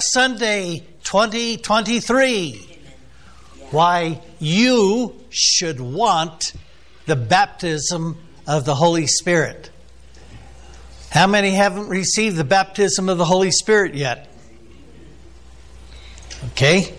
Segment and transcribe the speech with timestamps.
[0.00, 2.78] Pentecost Sunday 2023.
[3.70, 6.52] Why you should want
[7.06, 8.16] the baptism
[8.46, 9.70] of the Holy Spirit.
[11.10, 14.32] How many haven't received the baptism of the Holy Spirit yet?
[16.52, 16.94] Okay?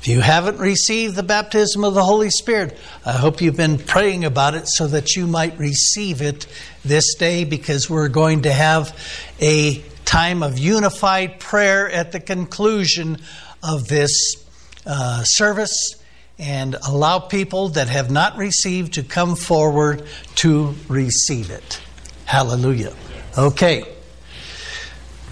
[0.00, 4.24] If you haven't received the baptism of the Holy Spirit, I hope you've been praying
[4.24, 6.46] about it so that you might receive it
[6.84, 8.96] this day because we're going to have
[9.40, 13.18] a time of unified prayer at the conclusion
[13.62, 14.42] of this
[14.86, 15.96] uh, service
[16.38, 20.02] and allow people that have not received to come forward
[20.34, 21.78] to receive it.
[22.24, 22.94] Hallelujah.
[23.36, 23.84] Okay.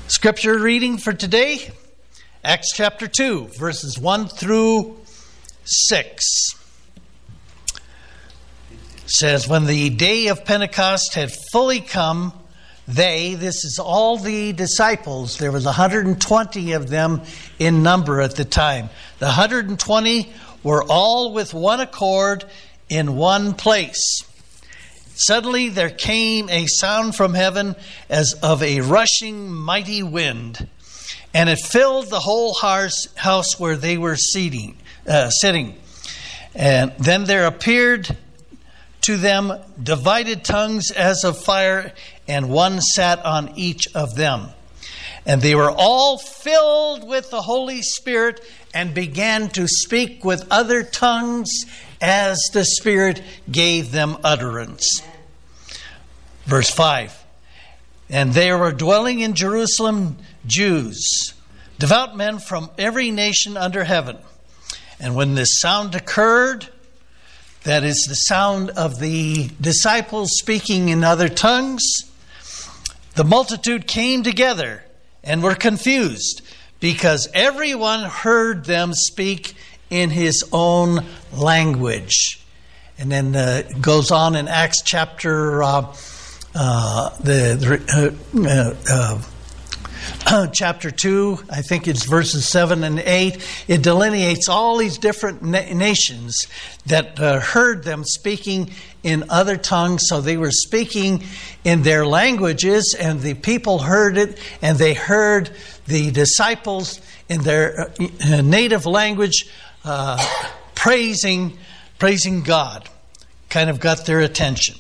[0.09, 1.71] Scripture reading for today
[2.45, 4.99] Acts chapter 2, verses 1 through
[5.65, 6.55] 6
[9.07, 12.35] says, When the day of Pentecost had fully come,
[12.89, 17.23] they, this is all the disciples, there was 120 of them
[17.59, 18.91] in number at the time.
[19.19, 22.45] The 120 were all with one accord
[22.89, 24.23] in one place.
[25.15, 27.75] Suddenly there came a sound from heaven
[28.09, 30.69] as of a rushing mighty wind
[31.37, 34.75] and it filled the whole house where they were seating,
[35.07, 35.77] uh, sitting.
[36.55, 38.17] And then there appeared
[39.03, 41.93] to them divided tongues as of fire,
[42.29, 44.49] and one sat on each of them.
[45.25, 50.83] And they were all filled with the Holy Spirit and began to speak with other
[50.83, 51.51] tongues
[52.01, 55.03] as the Spirit gave them utterance.
[56.45, 57.25] Verse 5
[58.09, 61.35] And there were dwelling in Jerusalem Jews,
[61.79, 64.19] devout men from every nation under heaven.
[65.01, 66.69] And when this sound occurred,
[67.65, 71.83] that is the sound of the disciples speaking in other tongues,
[73.17, 74.85] the multitude came together
[75.25, 76.43] and were confused
[76.81, 79.55] because everyone heard them speak
[79.91, 82.41] in his own language.
[82.99, 85.95] And then uh, goes on in Acts chapter uh,
[86.55, 89.23] uh, the, uh, uh,
[90.53, 95.73] chapter 2, I think it's verses 7 and 8, it delineates all these different na-
[95.73, 96.47] nations
[96.87, 98.71] that uh, heard them speaking
[99.03, 100.09] in other tongues.
[100.09, 101.23] So they were speaking
[101.63, 105.51] in their languages, and the people heard it, and they heard
[105.87, 109.49] the disciples in their uh, native language
[109.85, 110.19] uh,
[110.75, 111.57] praising,
[111.99, 112.89] praising God.
[113.49, 114.77] Kind of got their attention.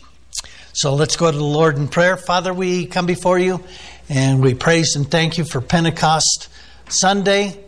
[0.72, 2.18] So let's go to the Lord in prayer.
[2.18, 3.64] Father, we come before you
[4.09, 6.49] and we praise and thank you for Pentecost
[6.89, 7.59] Sunday,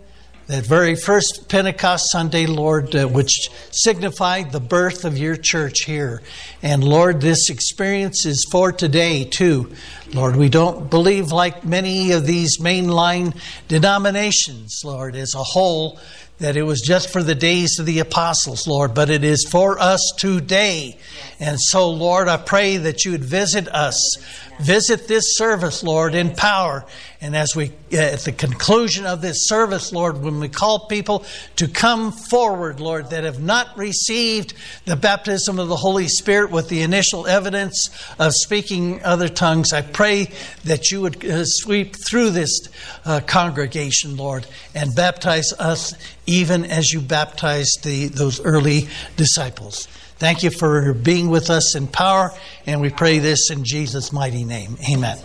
[0.46, 6.22] that very first Pentecost Sunday, Lord, uh, which signified the birth of your church here.
[6.62, 9.72] And Lord, this experience is for today too.
[10.14, 15.98] Lord, we don't believe like many of these mainline denominations, Lord, as a whole,
[16.38, 19.78] that it was just for the days of the apostles, Lord, but it is for
[19.80, 20.98] us today.
[21.40, 24.18] And so, Lord, I pray that you would visit us
[24.60, 26.84] Visit this service, Lord, in power.
[27.20, 31.24] And as we, uh, at the conclusion of this service, Lord, when we call people
[31.56, 34.54] to come forward, Lord, that have not received
[34.84, 37.88] the baptism of the Holy Spirit with the initial evidence
[38.18, 40.30] of speaking other tongues, I pray
[40.64, 42.68] that you would uh, sweep through this
[43.04, 45.94] uh, congregation, Lord, and baptize us
[46.26, 49.88] even as you baptized the, those early disciples.
[50.18, 52.32] Thank you for being with us in power,
[52.66, 54.76] and we pray this in Jesus' mighty name.
[54.92, 55.16] Amen.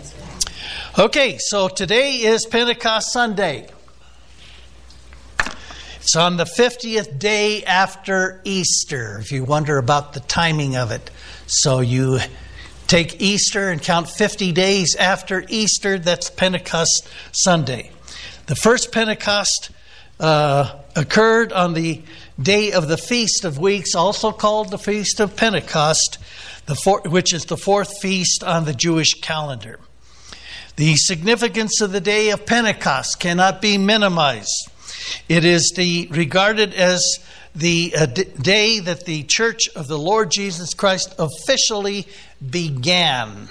[0.96, 3.66] Okay, so today is Pentecost Sunday.
[5.96, 11.10] It's on the 50th day after Easter, if you wonder about the timing of it.
[11.46, 12.20] So you
[12.86, 17.90] take Easter and count 50 days after Easter, that's Pentecost Sunday.
[18.46, 19.70] The first Pentecost
[20.20, 22.02] uh, occurred on the
[22.40, 26.18] day of the Feast of Weeks, also called the Feast of Pentecost,
[26.82, 29.78] four, which is the fourth feast on the Jewish calendar.
[30.76, 34.70] The significance of the day of Pentecost cannot be minimized.
[35.28, 37.18] It is the, regarded as
[37.54, 42.06] the uh, d- day that the Church of the Lord Jesus Christ officially
[42.50, 43.48] began.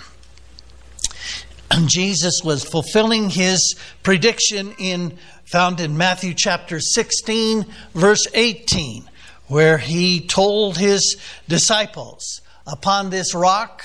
[1.88, 9.10] Jesus was fulfilling his prediction in found in Matthew chapter 16, verse 18,
[9.48, 11.18] where he told his
[11.48, 13.84] disciples, Upon this rock,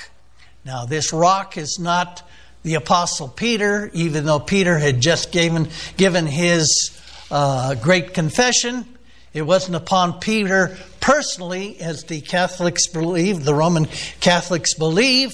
[0.65, 2.23] now this rock is not
[2.63, 6.99] the Apostle Peter, even though Peter had just given, given his
[7.31, 8.87] uh, great confession.
[9.35, 13.87] It wasn't upon Peter personally, as the Catholics believe, the Roman
[14.21, 15.33] Catholics believe,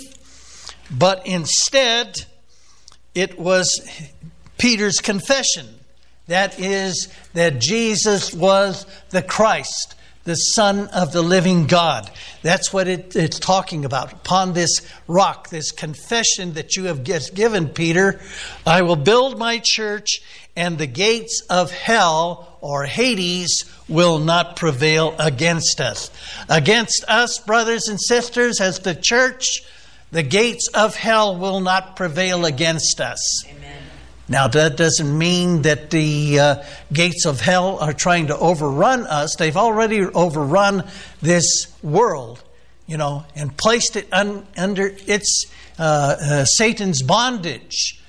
[0.91, 2.25] but instead
[3.15, 3.89] it was
[4.59, 5.67] Peter's confession
[6.27, 9.95] That is, that Jesus was the Christ,
[10.25, 12.11] the Son of the living God.
[12.43, 14.13] That's what it, it's talking about.
[14.13, 18.21] Upon this rock, this confession that you have given, Peter,
[18.67, 20.23] I will build my church,
[20.57, 26.11] and the gates of hell or Hades will not prevail against us.
[26.49, 29.63] Against us, brothers and sisters, as the church,
[30.15, 33.45] the gates of hell will not prevail against us.
[33.49, 33.83] Amen.
[34.29, 36.63] Now, that doesn't mean that the uh,
[36.93, 39.35] gates of hell are trying to overrun us.
[39.35, 40.85] They've already overrun
[41.21, 42.45] this world,
[42.87, 45.47] you know, and placed it un- under its
[45.81, 48.01] uh, uh, Satan's bondage.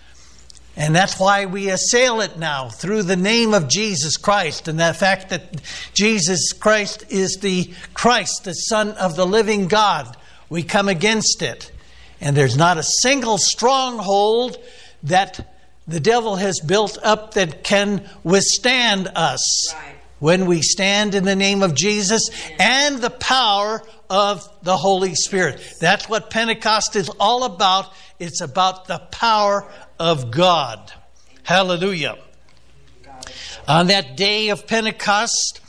[0.78, 4.94] And that's why we assail it now through the name of Jesus Christ and the
[4.94, 5.60] fact that
[5.96, 10.16] Jesus Christ is the Christ, the Son of the living God.
[10.50, 11.72] We come against it.
[12.22, 14.58] And there's not a single stronghold
[15.04, 15.52] that
[15.88, 19.96] the devil has built up that can withstand us right.
[20.20, 22.30] when we stand in the name of Jesus
[22.60, 25.62] and the power of the Holy Spirit.
[25.80, 27.92] That's what Pentecost is all about.
[28.20, 29.70] It's about the power
[30.00, 30.92] of God.
[31.44, 32.18] Hallelujah.
[33.68, 35.60] On that day of Pentecost,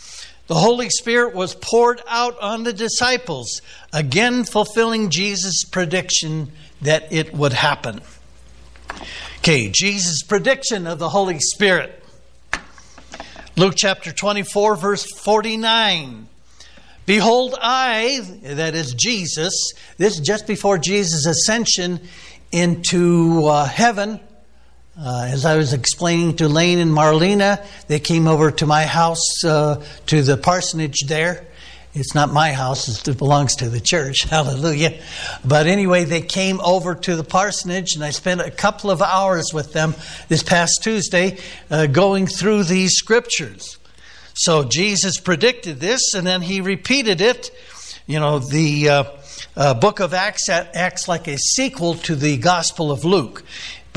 [0.47, 3.61] the Holy Spirit was poured out on the disciples,
[3.93, 6.53] again fulfilling Jesus' prediction
[6.83, 8.01] that it would happen.
[9.39, 12.03] Okay, Jesus' prediction of the Holy Spirit.
[13.57, 16.29] Luke chapter 24, verse 49.
[17.07, 22.01] Behold, I, that is Jesus, this is just before Jesus' ascension
[22.53, 24.21] into uh, heaven.
[24.99, 29.45] Uh, as I was explaining to Lane and Marlena, they came over to my house,
[29.45, 31.47] uh, to the parsonage there.
[31.93, 34.23] It's not my house, it belongs to the church.
[34.31, 34.99] Hallelujah.
[35.45, 39.53] But anyway, they came over to the parsonage, and I spent a couple of hours
[39.53, 39.95] with them
[40.29, 41.37] this past Tuesday
[41.71, 43.77] uh, going through these scriptures.
[44.33, 47.51] So Jesus predicted this, and then he repeated it.
[48.07, 49.05] You know, the uh,
[49.57, 53.43] uh, book of Acts acts like a sequel to the Gospel of Luke.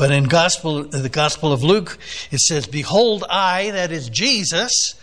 [0.00, 1.98] But in Gospel, the Gospel of Luke,
[2.30, 4.94] it says, Behold, I, that is Jesus,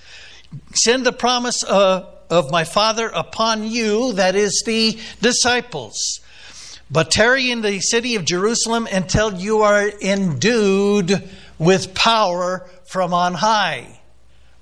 [0.74, 6.20] send the promise of of my Father upon you, that is, the disciples.
[6.90, 11.30] But tarry in the city of Jerusalem until you are endued
[11.60, 14.00] with power from on high.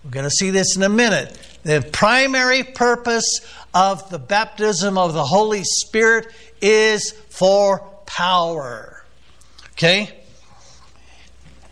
[0.03, 1.37] We're going to see this in a minute.
[1.63, 3.39] The primary purpose
[3.73, 6.27] of the baptism of the Holy Spirit
[6.61, 9.03] is for power.
[9.73, 10.24] Okay?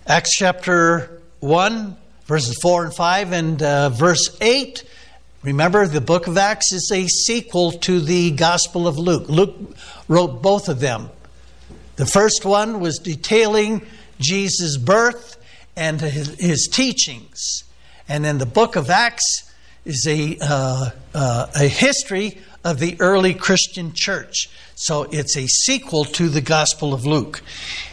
[0.05, 1.95] Acts chapter 1,
[2.25, 4.83] verses 4 and 5, and uh, verse 8
[5.43, 9.29] Remember, the book of Acts is a sequel to the Gospel of Luke.
[9.29, 9.55] Luke
[10.09, 11.09] wrote both of them.
[11.95, 13.85] The first one was detailing
[14.19, 15.37] Jesus' birth
[15.75, 17.63] and his, his teachings.
[18.09, 19.52] And then the book of Acts
[19.85, 24.49] is a, uh, uh, a history of the early Christian church.
[24.75, 27.41] So it's a sequel to the Gospel of Luke.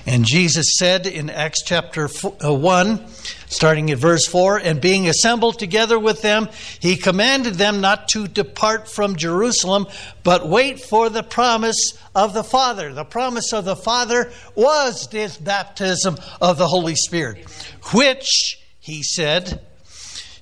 [0.07, 2.09] And Jesus said in Acts chapter
[2.43, 3.07] uh, 1,
[3.49, 6.49] starting at verse 4, and being assembled together with them,
[6.79, 9.87] he commanded them not to depart from Jerusalem,
[10.23, 12.93] but wait for the promise of the Father.
[12.95, 17.51] The promise of the Father was this baptism of the Holy Spirit,
[17.93, 19.61] which, he said,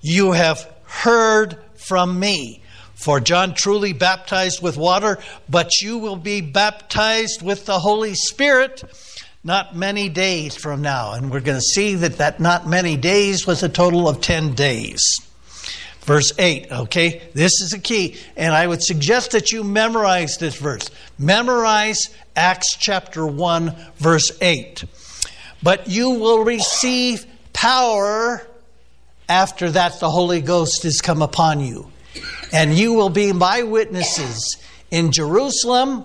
[0.00, 2.62] you have heard from me.
[2.94, 8.82] For John truly baptized with water, but you will be baptized with the Holy Spirit
[9.44, 11.12] not many days from now.
[11.12, 14.54] And we're going to see that that not many days was a total of 10
[14.54, 15.00] days.
[16.00, 17.22] Verse 8, okay?
[17.34, 18.16] This is a key.
[18.36, 20.90] And I would suggest that you memorize this verse.
[21.18, 24.84] Memorize Acts chapter 1, verse 8.
[25.62, 28.46] But you will receive power
[29.28, 31.90] after that the Holy Ghost has come upon you
[32.52, 34.56] and you will be my witnesses
[34.90, 36.04] in Jerusalem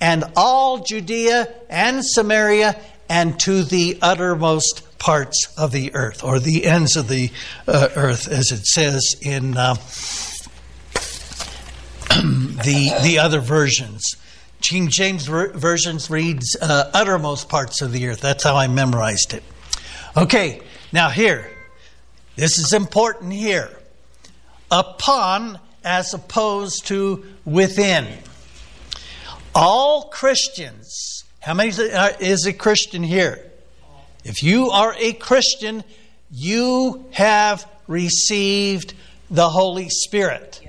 [0.00, 6.66] and all Judea and Samaria and to the uttermost parts of the earth, or the
[6.66, 7.30] ends of the
[7.66, 9.74] uh, earth, as it says in uh,
[12.10, 14.16] the the other versions.
[14.60, 18.20] King James ver- versions reads uh, uttermost parts of the earth.
[18.20, 19.44] That's how I memorized it.
[20.16, 20.60] Okay,
[20.92, 21.48] now here,
[22.38, 23.68] this is important here.
[24.70, 28.06] Upon as opposed to within.
[29.56, 33.44] All Christians, how many uh, is a Christian here?
[34.22, 35.82] If you are a Christian,
[36.30, 38.94] you have received
[39.28, 40.60] the Holy Spirit.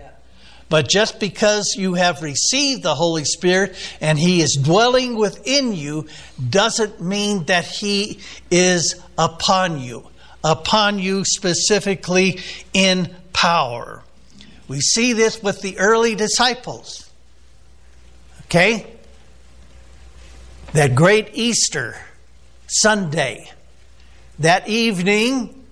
[0.70, 6.08] But just because you have received the Holy Spirit and He is dwelling within you
[6.50, 10.09] doesn't mean that He is upon you.
[10.44, 12.40] Upon you specifically
[12.74, 14.04] in power.
[14.68, 17.10] We see this with the early disciples.
[18.46, 18.86] Okay?
[20.74, 21.96] That great Easter
[22.68, 23.52] Sunday,
[24.38, 25.66] that evening,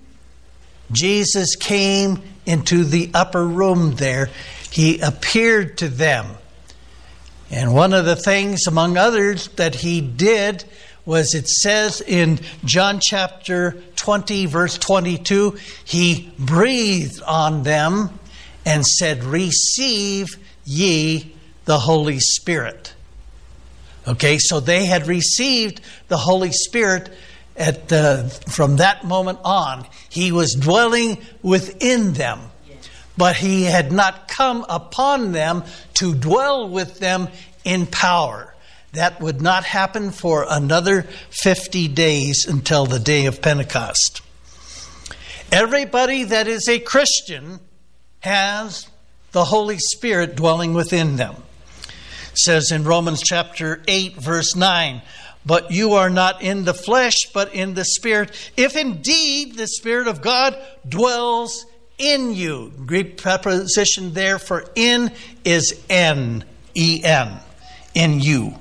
[0.90, 4.30] Jesus came into the upper room there.
[4.70, 6.26] He appeared to them.
[7.50, 10.64] And one of the things, among others, that he did
[11.08, 18.10] was it says in John chapter 20, verse 22, he breathed on them
[18.66, 20.36] and said, Receive
[20.66, 21.34] ye
[21.64, 22.92] the Holy Spirit.
[24.06, 27.08] Okay, so they had received the Holy Spirit
[27.56, 29.86] at the, from that moment on.
[30.10, 32.38] He was dwelling within them,
[33.16, 37.28] but he had not come upon them to dwell with them
[37.64, 38.47] in power.
[38.92, 44.22] That would not happen for another 50 days until the day of Pentecost.
[45.52, 47.60] Everybody that is a Christian
[48.20, 48.88] has
[49.32, 51.36] the Holy Spirit dwelling within them.
[52.32, 55.02] It says in Romans chapter 8 verse 9,
[55.44, 60.08] but you are not in the flesh but in the spirit, if indeed the spirit
[60.08, 60.56] of God
[60.88, 61.66] dwells
[61.98, 62.72] in you.
[62.86, 65.10] Greek preposition there for in
[65.44, 67.38] is N E N
[67.94, 68.54] in you.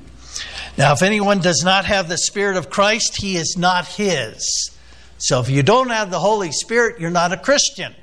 [0.78, 4.72] Now, if anyone does not have the Spirit of Christ, he is not his.
[5.18, 7.96] So if you don't have the Holy Spirit, you're not a Christian.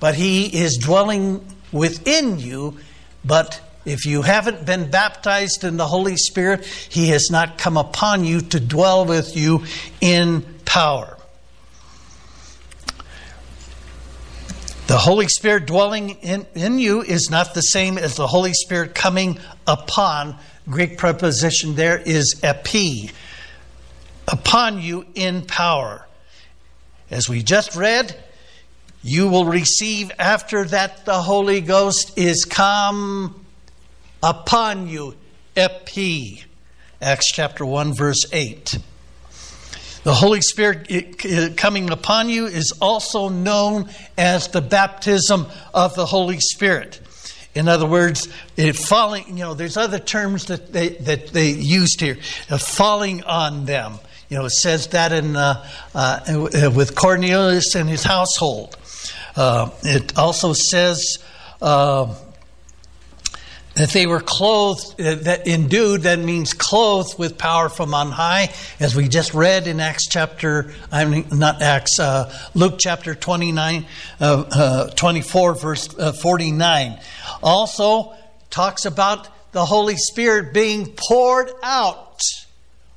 [0.00, 2.78] But he is dwelling within you.
[3.24, 8.24] But if you haven't been baptized in the Holy Spirit, he has not come upon
[8.24, 9.64] you to dwell with you
[10.00, 11.18] in power.
[14.86, 18.94] The Holy Spirit dwelling in, in you is not the same as the Holy Spirit
[18.94, 20.36] coming upon
[20.68, 23.10] Greek preposition there is epi,
[24.26, 26.06] upon you in power.
[27.10, 28.16] As we just read,
[29.02, 33.44] you will receive after that the Holy Ghost is come
[34.22, 35.14] upon you,
[35.54, 36.44] epi.
[37.02, 38.78] Acts chapter 1, verse 8.
[40.04, 45.94] The Holy Spirit eh, eh, coming upon you is also known as the baptism of
[45.94, 47.00] the Holy Spirit.
[47.54, 52.00] In other words, it falling, you know, there's other terms that they, that they used
[52.00, 52.18] here,
[52.50, 53.98] uh, falling on them.
[54.28, 58.76] You know, it says that in, uh, uh, with Cornelius and his household.
[59.36, 61.18] Uh, it also says
[61.62, 62.14] uh,
[63.74, 68.52] that they were clothed, uh, that endued, that means clothed with power from on high,
[68.78, 73.86] as we just read in Acts chapter, I mean, not Acts, uh, Luke chapter 29,
[74.20, 77.00] uh, uh 24, verse uh, 49.
[77.42, 78.14] Also
[78.50, 82.20] talks about the Holy Spirit being poured out,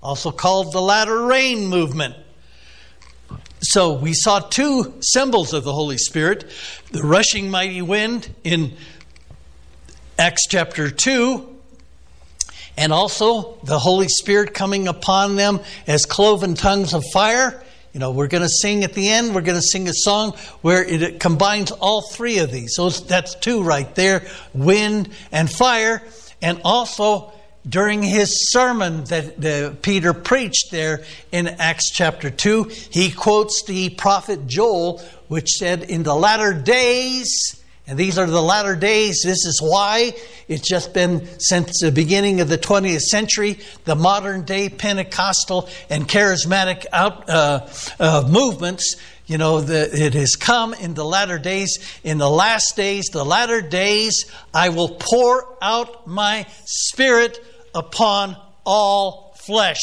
[0.01, 2.15] also called the latter rain movement.
[3.62, 6.46] So we saw two symbols of the Holy Spirit
[6.91, 8.74] the rushing mighty wind in
[10.19, 11.47] Acts chapter 2,
[12.75, 17.63] and also the Holy Spirit coming upon them as cloven tongues of fire.
[17.93, 20.31] You know, we're going to sing at the end, we're going to sing a song
[20.62, 22.75] where it combines all three of these.
[22.75, 26.01] So that's two right there wind and fire.
[26.41, 27.31] And also
[27.67, 34.47] during his sermon that Peter preached there in Acts chapter 2, he quotes the prophet
[34.47, 37.56] Joel, which said, In the latter days,
[37.88, 39.22] and these are the latter days.
[39.24, 40.13] This is why
[40.50, 46.06] it's just been since the beginning of the 20th century, the modern day Pentecostal and
[46.06, 47.67] charismatic out, uh,
[47.98, 48.98] uh, movements.
[49.25, 51.79] You know, the, it has come in the latter days.
[52.03, 57.39] In the last days, the latter days, I will pour out my spirit
[57.74, 59.82] upon all flesh.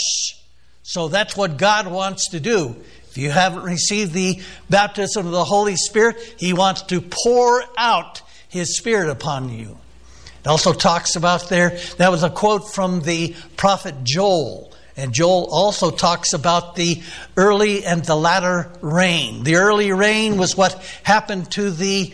[0.83, 2.77] So that's what God wants to do.
[3.15, 8.23] If you haven't received the baptism of the Holy Spirit, He wants to pour out
[8.49, 9.79] His Spirit upon you.
[10.41, 14.73] It also talks about there, that was a quote from the prophet Joel.
[14.97, 17.03] And Joel also talks about the
[17.37, 19.45] early and the latter rain.
[19.45, 22.13] The early rain was what happened to the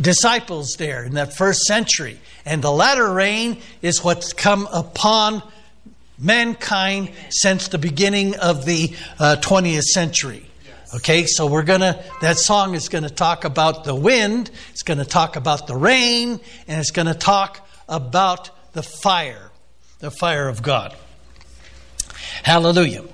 [0.00, 2.20] disciples there in that first century.
[2.44, 5.42] And the latter rain is what's come upon
[6.18, 10.46] mankind since the beginning of the uh, 20th century.
[10.94, 15.36] Okay, so we're gonna, that song is gonna talk about the wind, it's gonna talk
[15.36, 19.50] about the rain, and it's gonna talk about the fire,
[19.98, 20.94] the fire of God.
[22.42, 23.04] Hallelujah.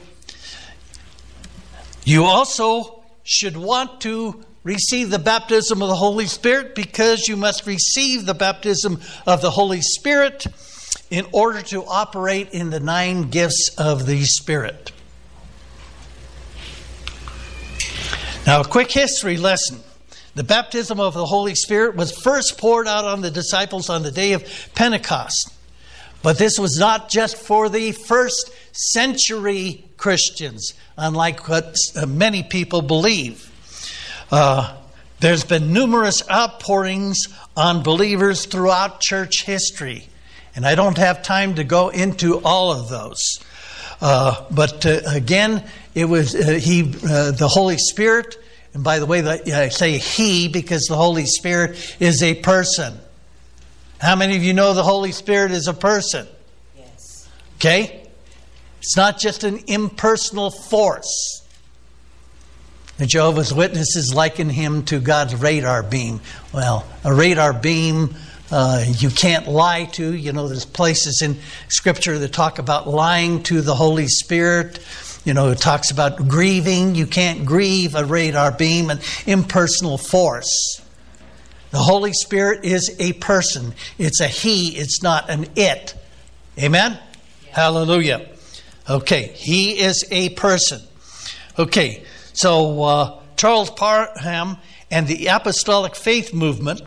[2.05, 7.67] You also should want to receive the baptism of the Holy Spirit because you must
[7.67, 10.47] receive the baptism of the Holy Spirit
[11.13, 14.93] in order to operate in the nine gifts of the Spirit.
[18.47, 19.81] Now, a quick history lesson.
[20.35, 24.11] The baptism of the Holy Spirit was first poured out on the disciples on the
[24.11, 24.43] day of
[24.75, 25.53] Pentecost.
[26.23, 32.81] But this was not just for the first century Christians, unlike what uh, many people
[32.81, 33.53] believe.
[34.31, 34.79] Uh,
[35.21, 40.09] there's been numerous outpourings on believers throughout church history,
[40.55, 43.39] and I don't have time to go into all of those.
[44.01, 48.37] Uh, but uh, again, it was uh, he, uh, the Holy Spirit
[48.75, 52.99] and by the way, I say He because the Holy Spirit is a person.
[54.01, 56.27] How many of you know the Holy Spirit is a person?
[56.77, 57.29] Yes.
[57.57, 58.09] Okay?
[58.79, 61.43] It's not just an impersonal force.
[62.99, 66.21] The Jehovah's Witnesses liken him to God's radar beam.
[66.53, 68.15] Well, a radar beam
[68.53, 70.15] uh, you can't lie to.
[70.15, 74.79] You know, there's places in Scripture that talk about lying to the Holy Spirit.
[75.25, 76.95] You know, it talks about grieving.
[76.95, 80.83] You can't grieve a radar beam, an impersonal force.
[81.71, 83.73] The Holy Spirit is a person.
[83.97, 85.95] It's a he, it's not an it.
[86.59, 86.93] Amen?
[86.93, 87.55] Yeah.
[87.55, 88.29] Hallelujah.
[88.89, 90.83] Okay, he is a person.
[91.59, 92.05] Okay,
[92.35, 94.59] so uh, Charles Parham
[94.91, 96.83] and the Apostolic Faith Movement,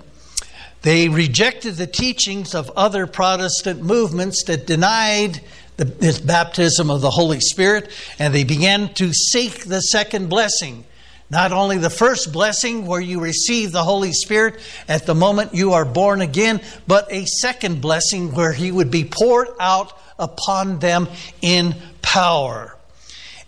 [0.86, 5.42] they rejected the teachings of other Protestant movements that denied
[5.78, 7.90] the, this baptism of the Holy Spirit,
[8.20, 10.86] and they began to seek the second blessing.
[11.32, 15.74] Not only the first blessing where you receive the Holy Spirit at the moment you
[15.74, 21.08] are born again, but a second blessing where He would be poured out upon them
[21.42, 21.74] in
[22.04, 22.78] power.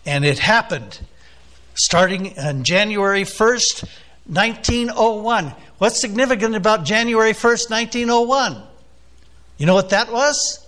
[0.04, 0.98] And it happened
[1.76, 3.88] starting on January 1st,
[4.28, 5.54] 1901.
[5.78, 8.62] What's significant about January 1st, 1901?
[9.56, 10.64] You know what that was?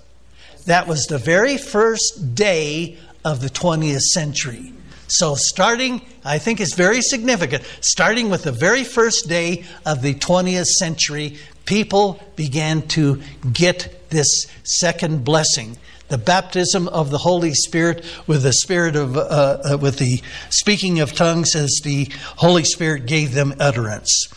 [0.67, 4.73] That was the very first day of the 20th century.
[5.09, 10.15] So, starting, I think is very significant, starting with the very first day of the
[10.15, 13.21] 20th century, people began to
[13.53, 15.77] get this second blessing
[16.11, 20.21] the baptism of the Holy Spirit with the spirit of uh, uh, with the
[20.51, 24.29] speaking of tongues as the Holy Spirit gave them utterance.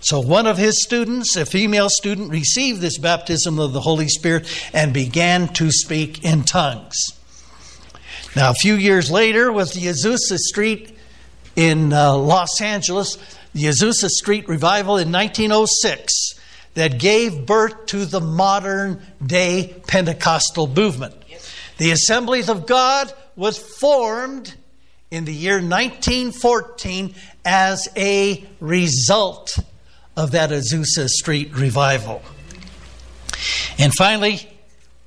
[0.00, 4.52] So one of his students, a female student, received this baptism of the Holy Spirit
[4.74, 6.96] and began to speak in tongues.
[8.34, 10.98] Now, a few years later, was the Azusa Street
[11.54, 13.16] in uh, Los Angeles,
[13.54, 16.31] the Azusa Street revival in 1906
[16.74, 21.14] that gave birth to the modern day Pentecostal movement.
[21.78, 24.54] The Assemblies of God was formed
[25.10, 29.58] in the year 1914 as a result
[30.16, 32.22] of that Azusa Street revival.
[33.78, 34.48] And finally,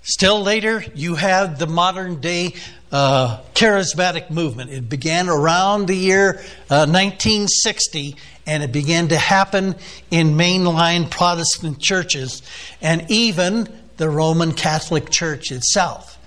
[0.01, 2.55] still later, you have the modern day
[2.91, 4.71] uh, charismatic movement.
[4.71, 8.15] It began around the year uh, 1960
[8.45, 9.75] and it began to happen
[10.11, 12.41] in mainline Protestant churches
[12.81, 16.17] and even the Roman Catholic Church itself.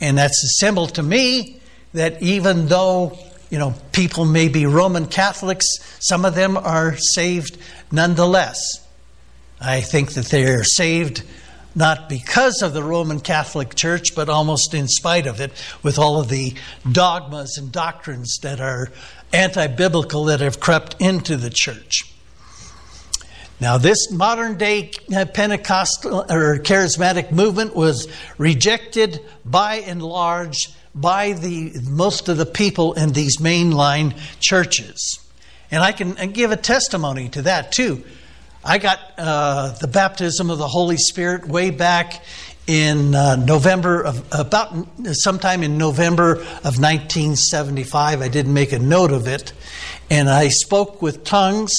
[0.00, 1.60] And that's a symbol to me
[1.92, 3.18] that even though
[3.50, 5.66] you know, people may be Roman Catholics,
[6.00, 7.58] some of them are saved
[7.92, 8.58] nonetheless.
[9.60, 11.22] I think that they are saved
[11.74, 16.18] not because of the Roman Catholic Church, but almost in spite of it, with all
[16.20, 16.54] of the
[16.90, 18.90] dogmas and doctrines that are
[19.32, 22.12] anti biblical that have crept into the church.
[23.58, 31.72] Now, this modern day Pentecostal or charismatic movement was rejected by and large by the
[31.88, 35.20] most of the people in these mainline churches.
[35.70, 38.04] And I can give a testimony to that too.
[38.64, 42.24] I got uh, the baptism of the Holy Spirit way back
[42.66, 44.74] in uh, November of about
[45.12, 48.22] sometime in November of 1975.
[48.22, 49.52] I didn't make a note of it,
[50.10, 51.72] and I spoke with tongues,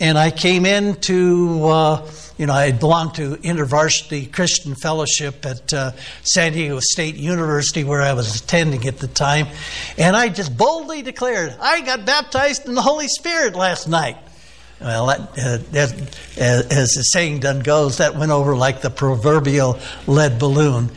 [0.00, 1.66] and I came into.
[1.66, 5.92] Uh, you know, I belonged to InterVarsity Christian Fellowship at uh,
[6.24, 9.46] San Diego State University, where I was attending at the time,
[9.98, 14.16] and I just boldly declared, I got baptized in the Holy Spirit last night.
[14.84, 18.90] Well, that, uh, that, as, as the saying done goes, that went over like the
[18.90, 20.90] proverbial lead balloon.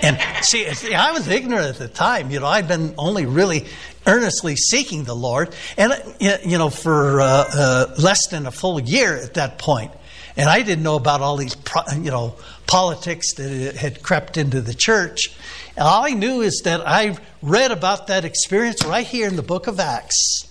[0.00, 2.30] And see, see, I was ignorant at the time.
[2.30, 3.66] You know, I'd been only really
[4.06, 9.14] earnestly seeking the Lord, and you know, for uh, uh, less than a full year
[9.18, 9.92] at that point.
[10.38, 11.54] And I didn't know about all these,
[11.92, 15.36] you know, politics that had crept into the church.
[15.76, 19.42] And all I knew is that I read about that experience right here in the
[19.42, 20.48] book of Acts.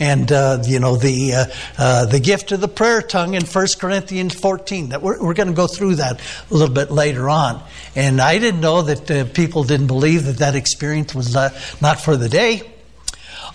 [0.00, 1.44] And uh, you know the uh,
[1.76, 4.90] uh, the gift of the prayer tongue in 1 Corinthians 14.
[4.90, 7.62] That we're, we're going to go through that a little bit later on.
[7.96, 12.00] And I didn't know that uh, people didn't believe that that experience was uh, not
[12.00, 12.62] for the day.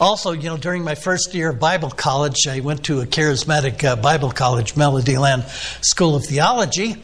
[0.01, 4.01] Also, you know, during my first year of Bible college, I went to a charismatic
[4.01, 5.47] Bible college, Melodyland
[5.83, 6.95] School of Theology.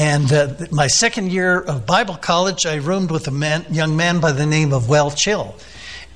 [0.00, 4.20] And uh, my second year of Bible college, I roomed with a man, young man
[4.20, 5.56] by the name of Welch Hill.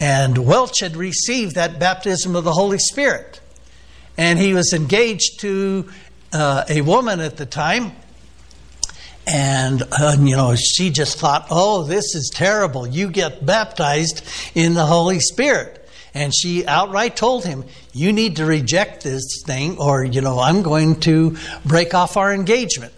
[0.03, 3.39] And Welch had received that baptism of the Holy Spirit.
[4.19, 5.89] And he was engaged to
[6.33, 7.93] uh, a woman at the time.
[9.29, 12.85] And, uh, you know, she just thought, oh, this is terrible.
[12.85, 14.25] You get baptized
[14.57, 15.89] in the Holy Spirit.
[16.15, 20.63] And she outright told him, you need to reject this thing, or, you know, I'm
[20.63, 22.93] going to break off our engagement.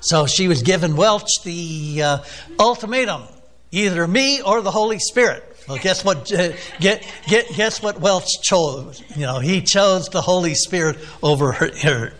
[0.00, 2.18] So she was giving Welch the uh,
[2.58, 3.22] ultimatum
[3.70, 5.44] either me or the Holy Spirit.
[5.68, 6.32] Well, guess what?
[6.32, 9.02] Uh, get, get, guess what Welch chose?
[9.14, 11.70] You know, he chose the Holy Spirit over her.
[11.82, 12.12] her.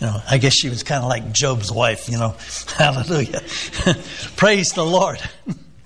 [0.00, 2.08] You know, I guess she was kind of like Job's wife.
[2.08, 2.34] You know,
[2.76, 3.40] Hallelujah,
[4.36, 5.20] praise the Lord.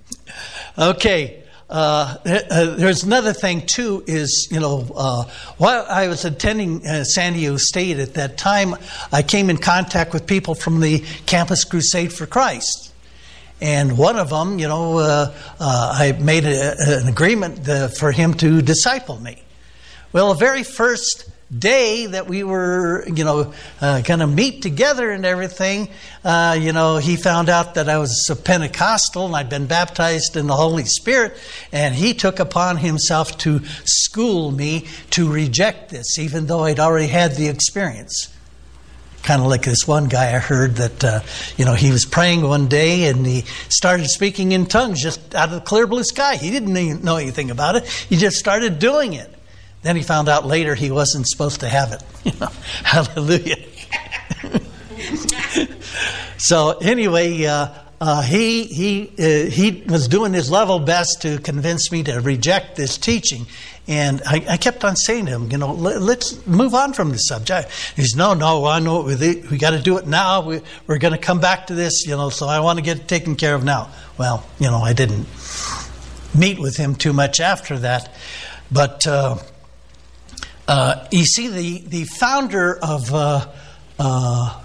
[0.79, 4.05] okay, uh, uh, there's another thing too.
[4.07, 5.25] Is you know, uh,
[5.59, 8.77] while I was attending uh, San Diego State at that time,
[9.13, 12.93] I came in contact with people from the Campus Crusade for Christ,
[13.65, 18.35] and one of them, you know, uh, uh, I made a, an agreement for him
[18.35, 19.43] to disciple me.
[20.13, 25.11] Well, the very first day that we were, you know, uh, going to meet together
[25.11, 25.89] and everything,
[26.25, 30.37] uh, you know, he found out that I was a Pentecostal and I'd been baptized
[30.37, 31.35] in the Holy Spirit,
[31.73, 37.09] and he took upon himself to school me to reject this, even though I'd already
[37.09, 38.29] had the experience.
[39.25, 41.21] Kind of like this one guy I heard that, uh,
[41.57, 45.49] you know, he was praying one day and he started speaking in tongues just out
[45.49, 46.37] of the clear blue sky.
[46.37, 49.31] He didn't even know anything about it, he just started doing it.
[49.83, 52.33] Then he found out later he wasn't supposed to have it.
[52.85, 53.57] Hallelujah.
[56.39, 57.69] so anyway, uh,
[58.01, 62.77] uh, he he uh, he was doing his level best to convince me to reject
[62.77, 63.47] this teaching,
[63.87, 67.11] and I, I kept on saying to him, you know, let, us move on from
[67.11, 67.71] this subject.
[67.97, 70.41] He says, no, no, I know we, we got to do it now.
[70.41, 72.99] We, we're going to come back to this, you know, so I want to get
[72.99, 73.91] it taken care of now.
[74.19, 75.27] Well, you know, I didn't
[76.35, 78.15] meet with him too much after that,
[78.71, 79.07] but.
[79.07, 79.39] Uh,
[80.67, 83.47] uh, you see, the, the founder of uh,
[83.99, 84.64] uh,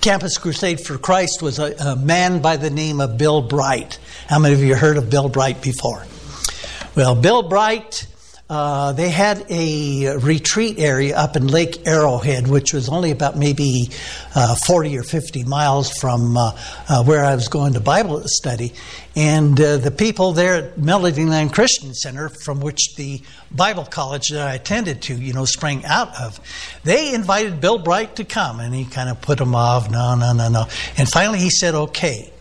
[0.00, 3.98] Campus Crusade for Christ was a, a, man by the name of Bill Bright.
[4.28, 6.06] How many of you heard of Bill Bright before?
[6.96, 8.06] Well, Bill Bright
[8.50, 13.90] uh, they had a retreat area up in Lake Arrowhead, which was only about maybe
[14.34, 16.50] uh, 40 or 50 miles from uh,
[16.88, 18.72] uh where I was going to Bible study.
[19.14, 24.48] And uh, the people there at Melodyland Christian Center, from which the Bible college that
[24.48, 26.40] I attended to, you know, sprang out of,
[26.82, 29.88] they invited Bill Bright to come, and he kind of put him off.
[29.88, 30.66] No, no, no, no.
[30.98, 32.32] And finally, he said, "Okay."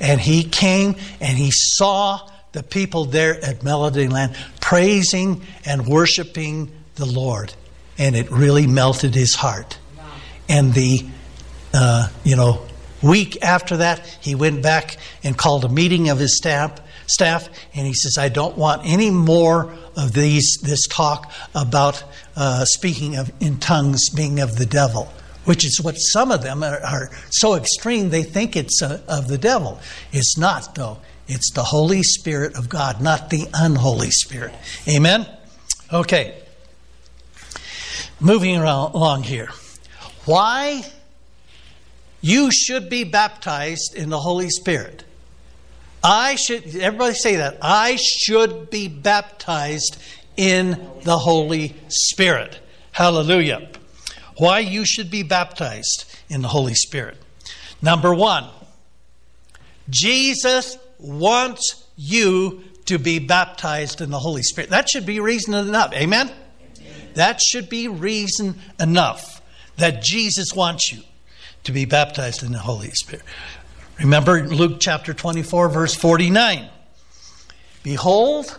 [0.00, 7.04] And he came and he saw the people there at Melodyland praising and worshiping the
[7.04, 7.52] Lord.
[7.98, 9.78] And it really melted his heart.
[10.48, 11.04] And the,
[11.74, 12.64] uh, you know,
[13.02, 17.86] week after that, he went back and called a meeting of his staff, staff and
[17.86, 22.02] he says, I don't want any more of these, this talk about
[22.36, 25.12] uh, speaking of, in tongues being of the devil
[25.44, 29.28] which is what some of them are, are so extreme they think it's uh, of
[29.28, 29.78] the devil.
[30.10, 30.98] It's not, though.
[31.26, 34.54] It's the Holy Spirit of God, not the unholy Spirit.
[34.88, 35.26] Amen?
[35.92, 36.40] Okay.
[38.20, 39.48] Moving along here.
[40.26, 40.84] Why
[42.20, 45.04] you should be baptized in the Holy Spirit.
[46.02, 47.58] I should, everybody say that.
[47.60, 49.96] I should be baptized
[50.36, 52.60] in the Holy Spirit.
[52.92, 53.68] Hallelujah.
[54.36, 57.16] Why you should be baptized in the Holy Spirit.
[57.82, 58.48] Number one,
[59.90, 64.70] Jesus wants you to be baptized in the Holy Spirit.
[64.70, 65.92] That should be reason enough.
[65.94, 66.28] Amen?
[66.28, 67.08] Amen?
[67.14, 69.40] That should be reason enough
[69.76, 71.02] that Jesus wants you
[71.64, 73.24] to be baptized in the Holy Spirit.
[73.98, 76.68] Remember Luke chapter 24, verse 49.
[77.82, 78.58] Behold,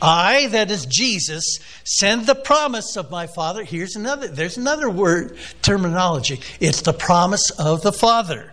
[0.00, 3.62] I, that is Jesus, send the promise of my Father.
[3.62, 6.40] Here's another, there's another word, terminology.
[6.58, 8.52] It's the promise of the Father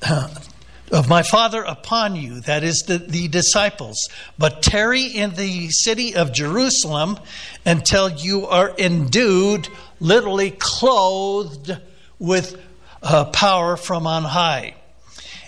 [0.94, 6.14] of my Father upon you, that is the, the disciples, but tarry in the city
[6.14, 7.18] of Jerusalem
[7.66, 11.76] until you are endued, literally clothed
[12.20, 12.56] with
[13.02, 14.76] uh, power from on high.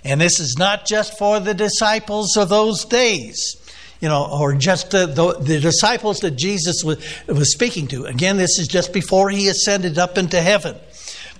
[0.03, 3.57] And this is not just for the disciples of those days,
[4.01, 8.05] you know, or just the, the, the disciples that Jesus was, was speaking to.
[8.05, 10.77] Again, this is just before he ascended up into heaven,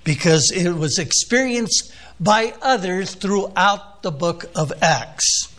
[0.05, 5.53] because it was experienced by others throughout the book of Acts.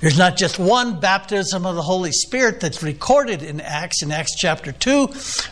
[0.00, 4.34] There's not just one baptism of the Holy Spirit that's recorded in Acts, in Acts
[4.36, 5.10] chapter 2,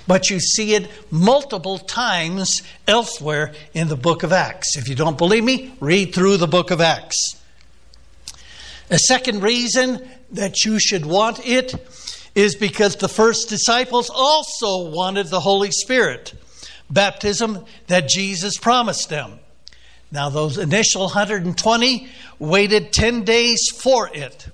[0.08, 4.76] but you see it multiple times elsewhere in the book of Acts.
[4.76, 7.16] If you don't believe me, read through the book of Acts.
[8.90, 11.74] A second reason that you should want it
[12.34, 16.34] is because the first disciples also wanted the Holy Spirit
[16.90, 19.39] baptism that Jesus promised them.
[20.12, 24.48] Now, those initial 120 waited 10 days for it.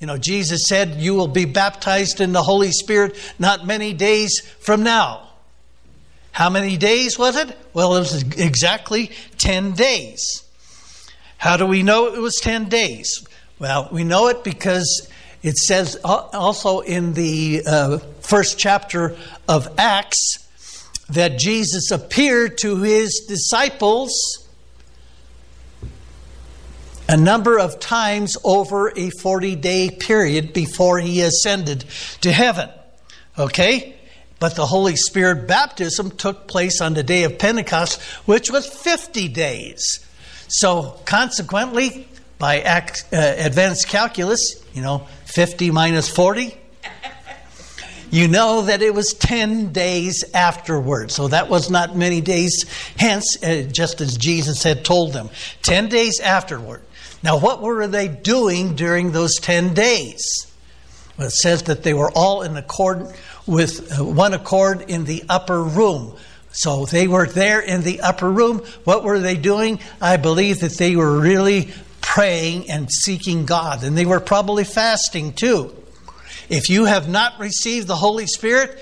[0.00, 4.40] You know, Jesus said, You will be baptized in the Holy Spirit not many days
[4.58, 5.28] from now.
[6.32, 7.56] How many days was it?
[7.72, 10.42] Well, it was exactly 10 days.
[11.38, 13.24] How do we know it was 10 days?
[13.58, 15.08] Well, we know it because
[15.42, 19.16] it says also in the uh, first chapter
[19.46, 20.38] of Acts
[21.10, 24.41] that Jesus appeared to his disciples
[27.08, 31.84] a number of times over a 40 day period before he ascended
[32.20, 32.68] to heaven.
[33.38, 33.96] Okay?
[34.38, 39.28] But the Holy Spirit baptism took place on the day of Pentecost, which was 50
[39.28, 40.04] days.
[40.48, 46.56] So, consequently, by uh, advanced calculus, you know, 50 minus 40,
[48.10, 51.10] you know that it was 10 days afterward.
[51.10, 52.66] So that was not many days
[52.98, 55.30] hence, uh, just as Jesus had told them.
[55.62, 56.82] 10 days afterward.
[57.22, 60.22] Now, what were they doing during those 10 days?
[61.16, 63.14] Well, it says that they were all in accord
[63.46, 66.16] with uh, one accord in the upper room.
[66.52, 68.58] So they were there in the upper room.
[68.84, 69.78] What were they doing?
[70.00, 73.84] I believe that they were really praying and seeking God.
[73.84, 75.74] And they were probably fasting too.
[76.48, 78.78] If you have not received the Holy Spirit,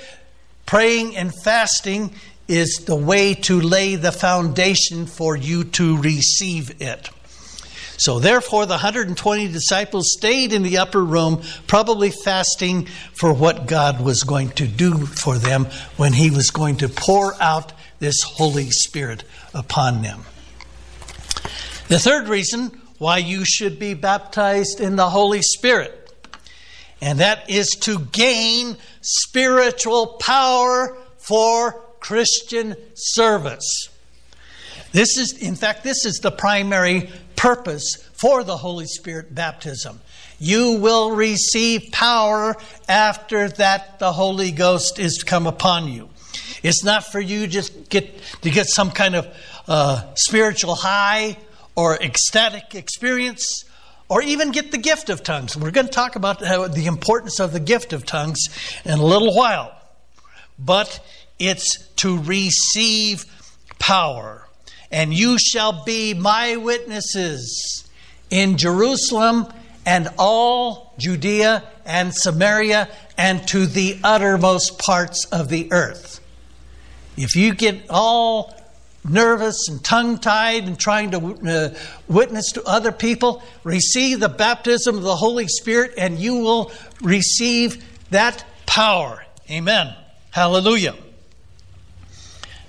[0.67, 2.15] praying and fasting
[2.49, 7.11] is the way to lay the foundation for you to receive it.
[8.01, 14.01] So, therefore, the 120 disciples stayed in the upper room, probably fasting for what God
[14.01, 18.71] was going to do for them when He was going to pour out this Holy
[18.71, 20.25] Spirit upon them.
[21.89, 26.01] The third reason why you should be baptized in the Holy Spirit
[27.01, 33.89] and that is to gain spiritual power for Christian service.
[34.93, 37.11] This is, in fact, this is the primary
[37.41, 39.99] purpose for the Holy Spirit baptism.
[40.39, 42.55] You will receive power
[42.87, 46.11] after that the Holy Ghost is come upon you.
[46.63, 49.35] It's not for you just get to get some kind of
[49.67, 51.39] uh, spiritual high
[51.75, 53.65] or ecstatic experience
[54.11, 55.57] or even get the gift of tongues.
[55.57, 58.51] We're going to talk about the importance of the gift of tongues
[58.85, 59.75] in a little while.
[60.59, 61.01] But
[61.39, 63.25] it's to receive
[63.79, 64.47] power.
[64.91, 67.89] And you shall be my witnesses
[68.31, 69.47] in Jerusalem
[69.87, 76.21] and all Judea and Samaria and to the uttermost parts of the earth.
[77.17, 78.55] If you get all
[79.09, 84.97] nervous and tongue tied and trying to uh, witness to other people, receive the baptism
[84.97, 86.71] of the Holy Spirit and you will
[87.03, 89.25] receive that power.
[89.51, 89.95] Amen.
[90.31, 90.95] Hallelujah.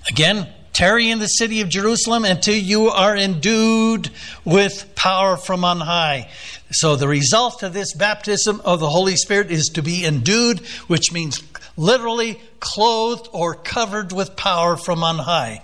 [0.10, 4.10] Again, tarry in the city of Jerusalem until you are endued
[4.45, 6.29] with power from on high.
[6.71, 11.12] So, the result of this baptism of the Holy Spirit is to be endued, which
[11.12, 11.41] means
[11.75, 15.62] literally clothed or covered with power from on high.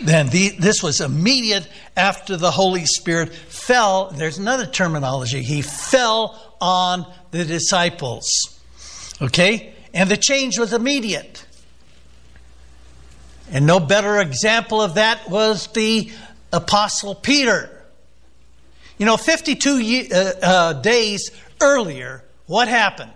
[0.00, 4.10] Then the, this was immediate after the Holy Spirit fell.
[4.10, 5.42] There's another terminology.
[5.42, 8.26] He fell on the disciples.
[9.20, 9.74] Okay?
[9.94, 11.44] And the change was immediate.
[13.50, 16.10] And no better example of that was the
[16.52, 17.70] Apostle Peter.
[18.98, 23.12] You know, 52 uh, uh, days earlier, what happened?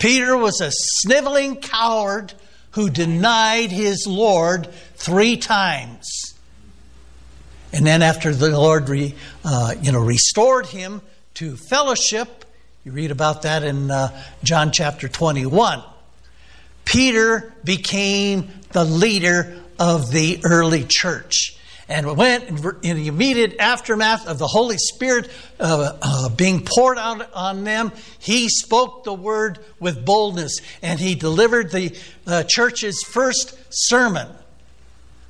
[0.00, 2.34] Peter was a sniveling coward
[2.72, 6.34] who denied his Lord three times.
[7.72, 11.02] And then after the Lord re, uh, you know, restored him
[11.34, 12.44] to fellowship,
[12.84, 14.08] you read about that in uh,
[14.42, 15.82] John chapter 21.
[16.84, 21.56] Peter became the leader of the early church
[21.88, 22.44] and went
[22.84, 27.90] in the immediate aftermath of the Holy Spirit uh, uh, being poured out on them.
[28.18, 34.28] He spoke the word with boldness and he delivered the uh, church's first sermon.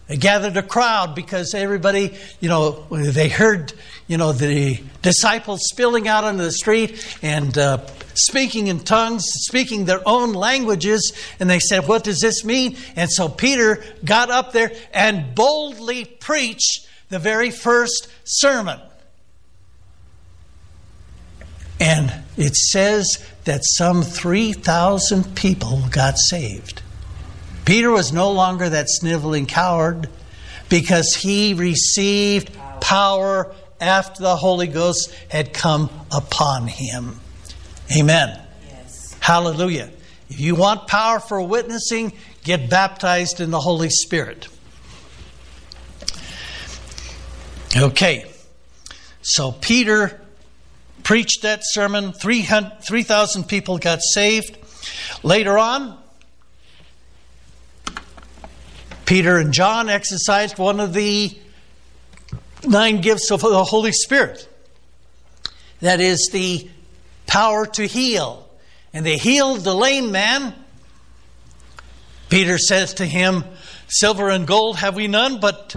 [0.09, 3.73] They gathered a crowd because everybody, you know, they heard,
[4.07, 9.85] you know, the disciples spilling out on the street and uh, speaking in tongues, speaking
[9.85, 11.13] their own languages.
[11.41, 12.77] And they said, What does this mean?
[12.95, 18.81] And so Peter got up there and boldly preached the very first sermon.
[21.81, 26.83] And it says that some 3,000 people got saved.
[27.67, 30.09] Peter was no longer that sniveling coward
[30.69, 37.21] because he received power after the Holy Ghost had come upon him.
[37.95, 38.41] Amen.
[38.69, 39.17] Yes.
[39.21, 39.91] Hallelujah.
[40.31, 44.49] If you want power for witnessing, get baptized in the Holy Spirit.
[47.77, 48.25] Okay.
[49.23, 50.21] So Peter
[51.03, 52.13] preached that sermon.
[52.13, 54.57] 3,000 people got saved.
[55.25, 55.99] Later on,
[59.07, 61.37] Peter and John exercised one of the
[62.67, 64.49] nine gifts of the Holy Spirit.
[65.81, 66.69] That is the
[67.27, 68.49] power to heal.
[68.93, 70.55] And they healed the lame man.
[72.29, 73.45] Peter says to him,
[73.89, 75.77] Silver and gold have we none, but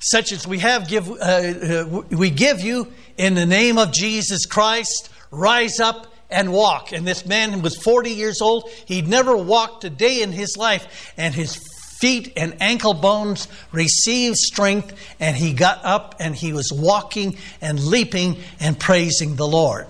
[0.00, 4.46] such as we have, give, uh, uh, we give you in the name of Jesus
[4.46, 5.10] Christ.
[5.30, 6.90] Rise up and walk.
[6.90, 8.68] And this man was 40 years old.
[8.86, 11.56] He'd never walked a day in his life, and his
[12.04, 17.80] feet and ankle bones received strength, and he got up and he was walking and
[17.80, 19.86] leaping and praising the Lord.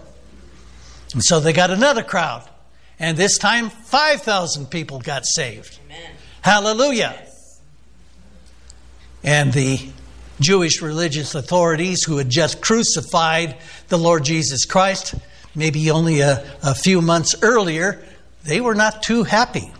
[1.12, 2.48] And so they got another crowd.
[3.00, 5.80] And this time, 5,000 people got saved.
[5.86, 6.12] Amen.
[6.40, 7.16] Hallelujah.
[7.18, 7.60] Yes.
[9.24, 9.80] And the
[10.38, 13.56] Jewish religious authorities who had just crucified
[13.88, 15.16] the Lord Jesus Christ,
[15.56, 18.04] maybe only a, a few months earlier,
[18.44, 19.72] they were not too happy.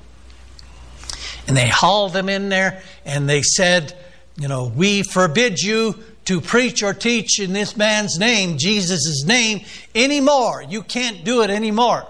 [1.47, 3.97] And they hauled them in there and they said,
[4.39, 9.61] You know, we forbid you to preach or teach in this man's name, Jesus' name,
[9.95, 10.65] anymore.
[10.67, 12.07] You can't do it anymore.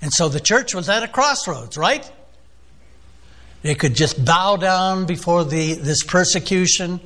[0.00, 2.10] And so the church was at a crossroads, right?
[3.62, 7.00] They could just bow down before the, this persecution,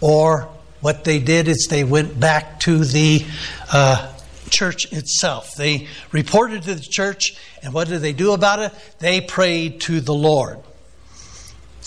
[0.00, 0.48] or
[0.80, 3.24] what they did is they went back to the
[3.72, 4.12] uh,
[4.50, 5.54] church itself.
[5.56, 8.72] They reported to the church, and what did they do about it?
[8.98, 10.58] They prayed to the Lord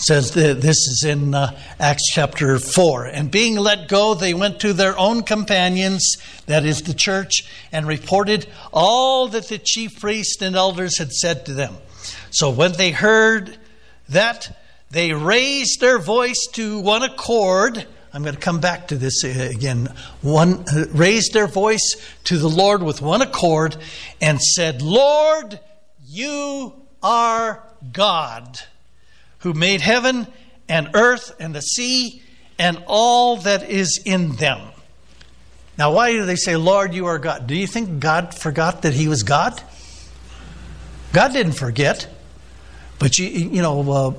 [0.00, 3.06] says that this is in uh, Acts chapter 4.
[3.06, 7.86] And being let go, they went to their own companions, that is the church, and
[7.86, 11.76] reported all that the chief priests and elders had said to them.
[12.30, 13.58] So when they heard
[14.08, 14.58] that,
[14.90, 17.86] they raised their voice to one accord.
[18.12, 19.94] I'm going to come back to this uh, again.
[20.20, 23.76] One uh, raised their voice to the Lord with one accord
[24.20, 25.60] and said, "Lord,
[26.06, 28.60] you are God."
[29.40, 30.26] who made heaven
[30.68, 32.22] and earth and the sea
[32.58, 34.60] and all that is in them.
[35.76, 37.46] Now, why do they say, Lord, you are God?
[37.46, 39.60] Do you think God forgot that He was God?
[41.12, 42.08] God didn't forget.
[43.00, 44.10] But you, you know, uh,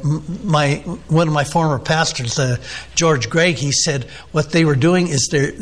[0.43, 2.57] my one of my former pastors, uh,
[2.95, 5.53] George Gregg, he said what they were doing is their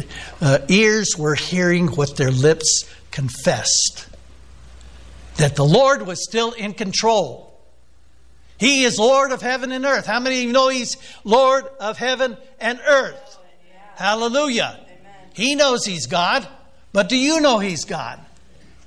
[0.41, 4.08] uh, ears were hearing what their lips confessed.
[5.36, 7.60] That the Lord was still in control.
[8.58, 10.05] He is Lord of heaven and earth.
[10.05, 13.38] How many of you know He's Lord of heaven and earth?
[13.97, 14.79] Hallelujah.
[15.34, 16.47] He knows He's God,
[16.93, 18.25] but do you know He's God?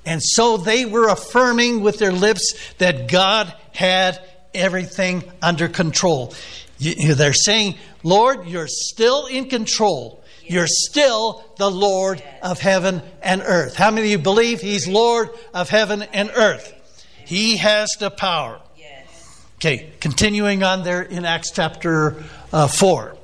[0.04, 4.20] And so they were affirming with their lips that God had
[4.52, 6.34] everything under control.
[6.78, 10.22] They're saying, Lord, you're still in control.
[10.44, 13.76] You're still the Lord of heaven and earth.
[13.76, 16.74] How many of you believe He's Lord of heaven and earth?
[17.24, 18.60] He has the power.
[19.56, 23.16] Okay, continuing on there in Acts chapter uh, 4.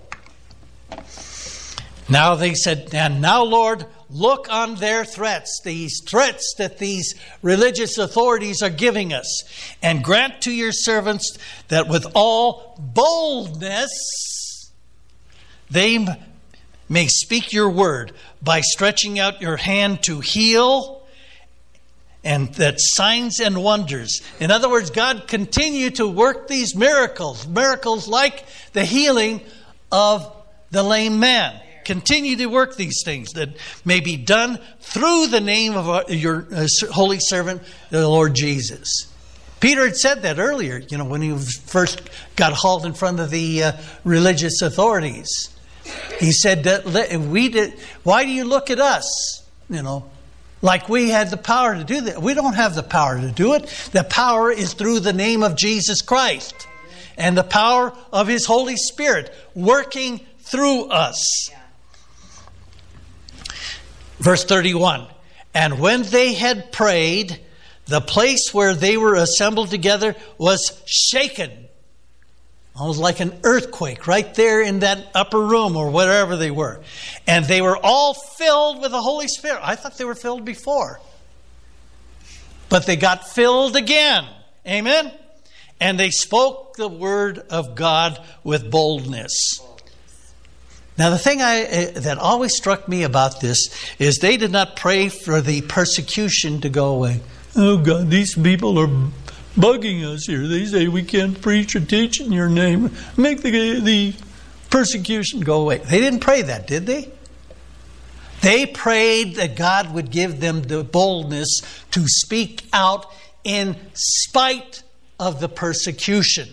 [2.08, 7.98] Now they said, And now, Lord, look on their threats, these threats that these religious
[7.98, 9.44] authorities are giving us,
[9.82, 11.36] and grant to your servants
[11.68, 13.90] that with all boldness
[15.70, 16.06] they
[16.88, 21.06] may speak your word by stretching out your hand to heal
[22.24, 24.22] and that signs and wonders.
[24.40, 29.40] In other words, God continue to work these miracles, miracles like the healing
[29.92, 30.34] of
[30.70, 31.60] the lame man.
[31.88, 33.48] Continue to work these things that
[33.82, 39.10] may be done through the name of your uh, holy servant, the Lord Jesus.
[39.58, 42.02] Peter had said that earlier, you know, when he first
[42.36, 43.72] got hauled in front of the uh,
[44.04, 45.48] religious authorities.
[46.20, 46.84] He said
[47.30, 47.72] we did.
[48.02, 49.42] Why do you look at us?
[49.70, 50.10] You know,
[50.60, 52.20] like we had the power to do that.
[52.20, 53.66] We don't have the power to do it.
[53.92, 56.68] The power is through the name of Jesus Christ
[57.16, 61.50] and the power of His Holy Spirit working through us.
[64.18, 65.06] Verse 31
[65.54, 67.40] And when they had prayed,
[67.86, 71.50] the place where they were assembled together was shaken.
[72.76, 76.80] almost like an earthquake right there in that upper room or wherever they were.
[77.26, 79.60] And they were all filled with the Holy Spirit.
[79.62, 81.00] I thought they were filled before.
[82.68, 84.26] But they got filled again.
[84.66, 85.10] Amen?
[85.80, 89.60] And they spoke the word of God with boldness.
[90.98, 93.70] Now, the thing I, uh, that always struck me about this
[94.00, 97.20] is they did not pray for the persecution to go away.
[97.54, 98.90] Oh, God, these people are
[99.56, 100.48] bugging us here.
[100.48, 102.90] They say we can't preach or teach in your name.
[103.16, 104.14] Make the, the
[104.70, 105.78] persecution go away.
[105.78, 107.08] They didn't pray that, did they?
[108.40, 111.60] They prayed that God would give them the boldness
[111.92, 113.06] to speak out
[113.44, 114.82] in spite
[115.18, 116.48] of the persecution.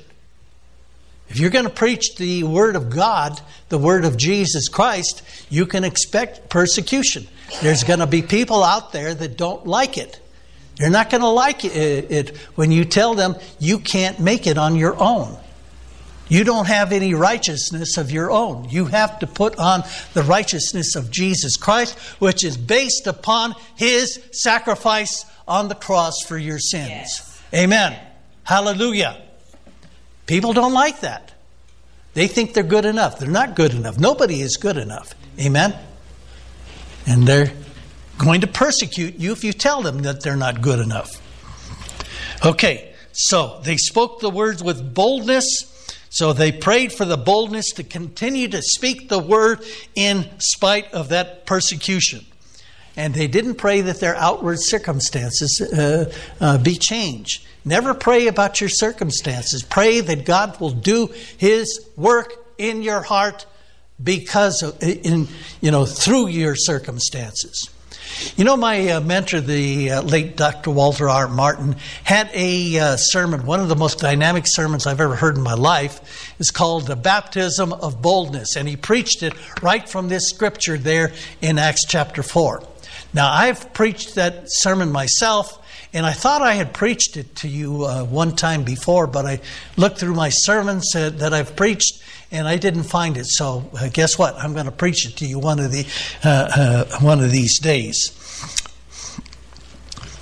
[1.30, 5.66] If you're going to preach the Word of God, the Word of Jesus Christ, you
[5.66, 7.28] can expect persecution.
[7.62, 10.20] There's going to be people out there that don't like it.
[10.78, 14.76] They're not going to like it, when you tell them you can't make it on
[14.76, 15.38] your own.
[16.28, 18.70] You don't have any righteousness of your own.
[18.70, 24.20] You have to put on the righteousness of Jesus Christ, which is based upon his
[24.32, 26.90] sacrifice on the cross for your sins.
[26.90, 27.42] Yes.
[27.54, 27.98] Amen.
[28.44, 29.22] Hallelujah.
[30.26, 31.34] People don't like that.
[32.14, 33.20] They think they're good enough.
[33.20, 34.00] They're not good enough.
[34.00, 35.14] Nobody is good enough.
[35.40, 35.76] Amen.
[37.06, 37.52] And they're
[38.18, 41.10] going to persecute you if you tell them that they're not good enough.
[42.46, 45.72] Okay, so they spoke the words with boldness.
[46.10, 49.64] So they prayed for the boldness to continue to speak the word
[49.96, 52.26] in spite of that persecution.
[52.96, 57.46] And they didn't pray that their outward circumstances uh, uh, be changed.
[57.66, 59.64] Never pray about your circumstances.
[59.64, 61.08] Pray that God will do
[61.38, 63.46] His work in your heart
[64.02, 65.28] because of, in
[65.62, 67.70] you know through your circumstances.
[68.38, 70.72] You know, my uh, mentor, the uh, late Dr.
[70.72, 71.28] Walter R.
[71.28, 75.44] Martin, had a uh, sermon, one of the most dynamic sermons I've ever heard in
[75.44, 76.34] my life.
[76.40, 81.12] is called The Baptism of Boldness, and he preached it right from this scripture there
[81.42, 82.64] in Acts chapter 4.
[83.14, 85.65] Now, I've preached that sermon myself,
[85.96, 89.40] and I thought I had preached it to you uh, one time before, but I
[89.78, 93.28] looked through my sermons that I've preached, and I didn't find it.
[93.28, 94.36] So uh, guess what?
[94.36, 95.88] I'm going to preach it to you one of the
[96.22, 98.12] uh, uh, one of these days.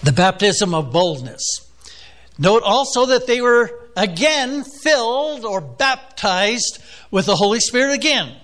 [0.03, 1.67] The baptism of boldness.
[2.37, 8.35] Note also that they were again filled or baptized with the Holy Spirit again.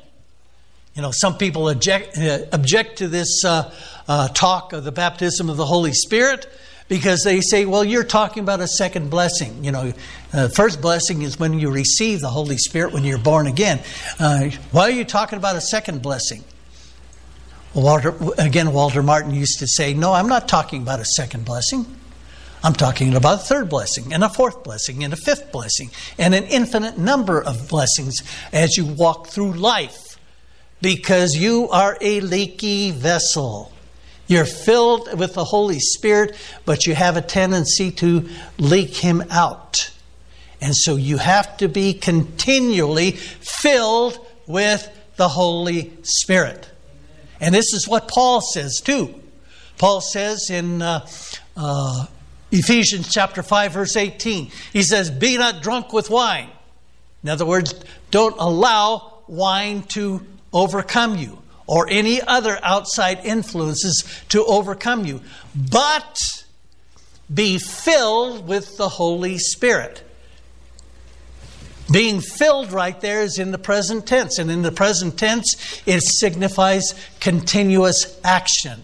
[0.96, 3.72] You know, some people object, uh, object to this uh,
[4.08, 6.48] uh, talk of the baptism of the Holy Spirit
[6.90, 9.64] because they say, well, you're talking about a second blessing.
[9.64, 9.94] You know,
[10.34, 13.80] uh, first blessing is when you receive the Holy Spirit when you're born again.
[14.20, 16.44] Uh, why are you talking about a second blessing?
[17.74, 21.86] Walter, again, Walter Martin used to say, no, I'm not talking about a second blessing.
[22.64, 26.36] I'm talking about a third blessing, and a fourth blessing, and a fifth blessing, and
[26.36, 28.16] an infinite number of blessings
[28.52, 30.18] as you walk through life
[30.82, 33.72] because you are a leaky vessel.
[34.30, 39.92] You're filled with the Holy Spirit, but you have a tendency to leak Him out.
[40.62, 46.70] And so you have to be continually filled with the Holy Spirit.
[47.42, 49.16] And this is what Paul says too.
[49.80, 51.08] Paul says in uh,
[51.58, 52.06] uh,
[52.52, 56.52] Ephesians chapter 5, verse 18, he says, Be not drunk with wine.
[57.24, 57.74] In other words,
[58.12, 60.24] don't allow wine to
[60.54, 65.22] overcome you or any other outside influences to overcome you,
[65.56, 66.20] but
[67.32, 70.04] be filled with the Holy Spirit.
[71.92, 76.02] Being filled right there is in the present tense, and in the present tense, it
[76.02, 78.84] signifies continuous action.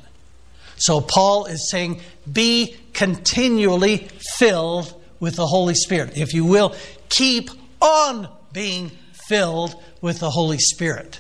[0.77, 6.17] So Paul is saying, be continually filled with the Holy Spirit.
[6.17, 6.75] If you will,
[7.09, 7.49] keep
[7.81, 8.91] on being
[9.27, 11.19] filled with the Holy Spirit.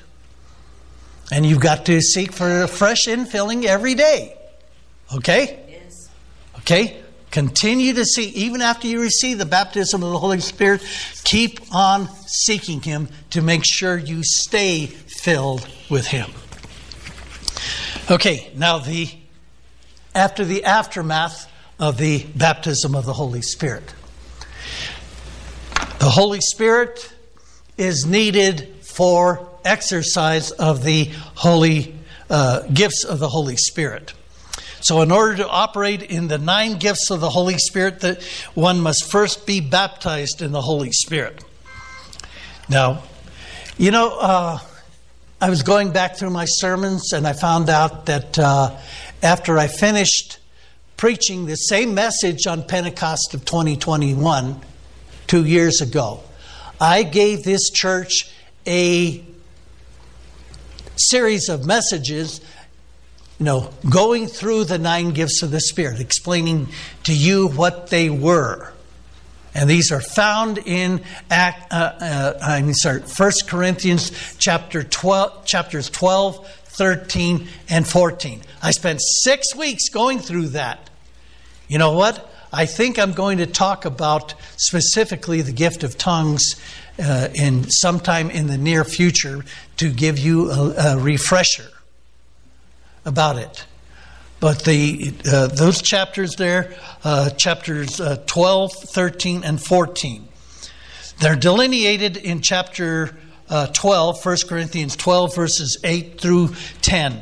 [1.31, 4.37] And you've got to seek for a fresh infilling every day.
[5.15, 5.59] Okay?
[5.69, 6.09] Yes.
[6.59, 7.01] Okay?
[7.31, 10.81] Continue to seek, even after you receive the baptism of the Holy Spirit,
[11.23, 16.31] keep on seeking Him to make sure you stay filled with Him.
[18.09, 19.09] Okay, now the
[20.13, 23.93] after the aftermath of the baptism of the Holy Spirit.
[25.99, 27.11] The Holy Spirit
[27.77, 31.95] is needed for exercise of the holy
[32.29, 34.13] uh, gifts of the Holy Spirit.
[34.81, 38.79] So, in order to operate in the nine gifts of the Holy Spirit, that one
[38.79, 41.43] must first be baptized in the Holy Spirit.
[42.69, 43.03] Now,
[43.77, 44.59] you know, uh,
[45.41, 48.77] I was going back through my sermons and I found out that uh,
[49.21, 50.37] after I finished
[50.97, 54.61] preaching the same message on Pentecost of 2021
[55.27, 56.21] two years ago,
[56.79, 58.31] I gave this church
[58.67, 59.24] a
[60.97, 62.41] series of messages,
[63.39, 66.67] you know, going through the nine gifts of the Spirit, explaining
[67.03, 68.71] to you what they were.
[69.53, 75.89] And these are found in Act, uh, uh, I'm sorry, 1 Corinthians chapter 12, chapters
[75.89, 78.41] 12, 13, and 14.
[78.61, 80.89] I spent six weeks going through that.
[81.69, 82.31] You know what?
[82.51, 86.55] I think I'm going to talk about specifically the gift of tongues
[86.99, 89.43] uh, in sometime in the near future
[89.77, 91.69] to give you a, a refresher
[93.05, 93.65] about it.
[94.39, 100.27] But the uh, those chapters there, uh, chapters uh, 12, 13, and 14,
[101.19, 103.17] they're delineated in chapter
[103.49, 106.49] uh, 12, 1 Corinthians 12, verses 8 through
[106.81, 107.21] 10.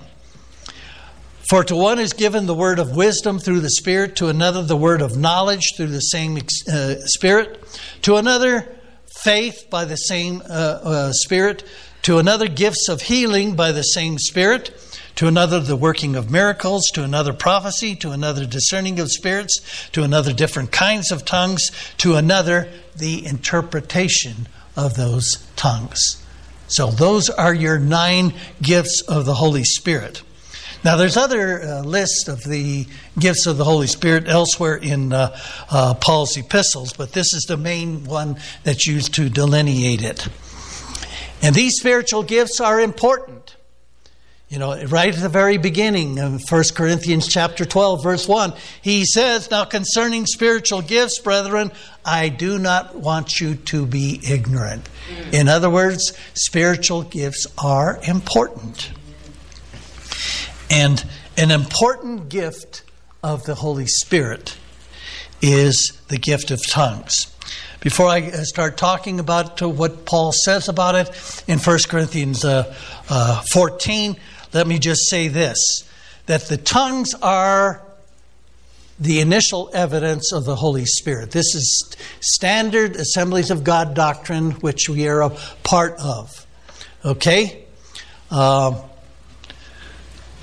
[1.50, 4.78] For to one is given the word of wisdom through the Spirit, to another the
[4.78, 7.64] word of knowledge through the same uh, Spirit,
[8.04, 8.68] to another
[9.24, 11.64] faith by the same uh, uh, Spirit,
[12.04, 14.72] to another gifts of healing by the same Spirit,
[15.16, 20.04] to another the working of miracles, to another prophecy, to another discerning of spirits, to
[20.04, 26.24] another different kinds of tongues, to another the interpretation of those tongues.
[26.68, 30.24] So those are your nine gifts of the Holy Spirit.
[30.84, 32.86] Now, there's other uh, lists of the
[33.18, 35.38] gifts of the Holy Spirit elsewhere in uh,
[35.70, 40.28] uh, Paul's epistles, but this is the main one that's used to delineate it.
[41.42, 43.56] And these spiritual gifts are important.
[44.50, 49.06] You know, right at the very beginning of 1 Corinthians chapter 12, verse 1, he
[49.06, 51.72] says, Now concerning spiritual gifts, brethren,
[52.06, 54.88] I do not want you to be ignorant.
[55.32, 58.92] In other words, spiritual gifts are important.
[60.76, 61.06] And
[61.38, 62.82] an important gift
[63.22, 64.58] of the Holy Spirit
[65.40, 67.32] is the gift of tongues.
[67.80, 72.76] Before I uh, start talking about what Paul says about it in 1 Corinthians uh,
[73.08, 74.18] uh, 14,
[74.52, 75.88] let me just say this
[76.26, 77.84] that the tongues are
[79.00, 81.30] the initial evidence of the Holy Spirit.
[81.30, 85.30] This is standard Assemblies of God doctrine, which we are a
[85.64, 86.48] part of.
[87.06, 87.64] Okay?
[88.32, 88.82] Uh,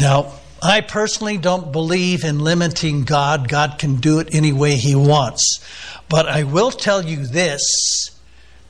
[0.00, 0.32] now,
[0.62, 3.48] I personally don't believe in limiting God.
[3.48, 5.60] God can do it any way He wants.
[6.08, 7.62] But I will tell you this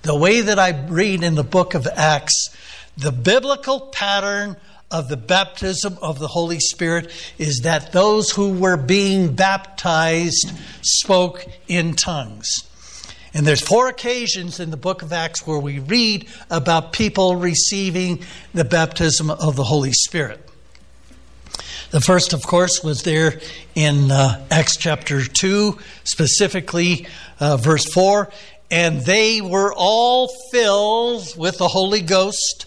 [0.03, 2.57] the way that I read in the book of Acts,
[2.97, 4.57] the biblical pattern
[4.91, 10.53] of the baptism of the Holy Spirit is that those who were being baptized
[10.83, 12.49] spoke in tongues.
[13.33, 18.25] And there's four occasions in the book of Acts where we read about people receiving
[18.53, 20.50] the baptism of the Holy Spirit.
[21.91, 23.41] The first, of course, was there
[23.75, 27.09] in uh, Acts chapter 2, specifically
[27.41, 28.31] uh, verse 4.
[28.71, 32.67] And they were all filled with the Holy Ghost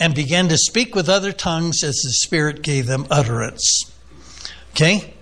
[0.00, 3.84] and began to speak with other tongues as the Spirit gave them utterance.
[4.70, 5.12] Okay?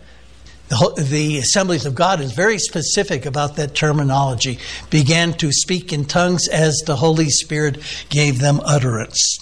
[0.68, 4.60] The, Assemblies of God is very specific about that terminology.
[4.90, 9.40] Began to speak in tongues as the Holy Spirit gave them utterance.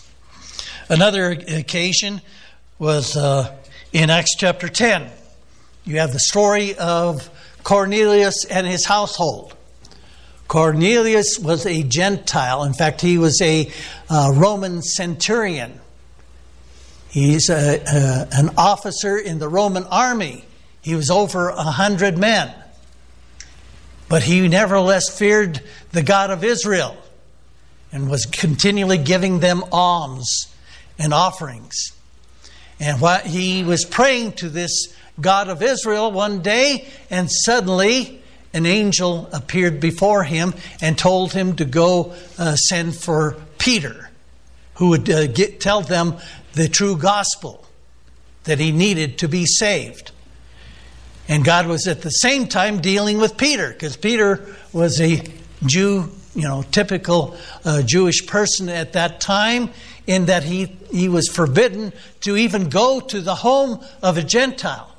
[0.88, 2.22] Another occasion
[2.78, 3.54] was uh,
[3.92, 5.10] in Acts chapter 10.
[5.84, 7.30] You have the story of
[7.62, 9.54] Cornelius and his household.
[10.46, 12.64] Cornelius was a Gentile.
[12.64, 13.70] In fact, he was a
[14.08, 15.80] uh, Roman centurion.
[17.08, 20.44] He's a, a, an officer in the Roman army.
[20.82, 22.54] He was over a hundred men.
[24.08, 25.62] But he nevertheless feared
[25.92, 26.96] the God of Israel
[27.92, 30.54] and was continually giving them alms
[30.98, 31.92] and offerings.
[32.80, 38.22] And what he was praying to this God of Israel one day, and suddenly
[38.52, 44.10] an angel appeared before him and told him to go uh, send for Peter,
[44.74, 46.16] who would uh, get, tell them
[46.52, 47.66] the true gospel
[48.44, 50.12] that he needed to be saved.
[51.28, 55.22] And God was at the same time dealing with Peter, because Peter was a
[55.66, 59.70] Jew, you know, typical uh, Jewish person at that time,
[60.08, 61.92] in that he, he was forbidden
[62.22, 64.90] to even go to the home of a Gentile.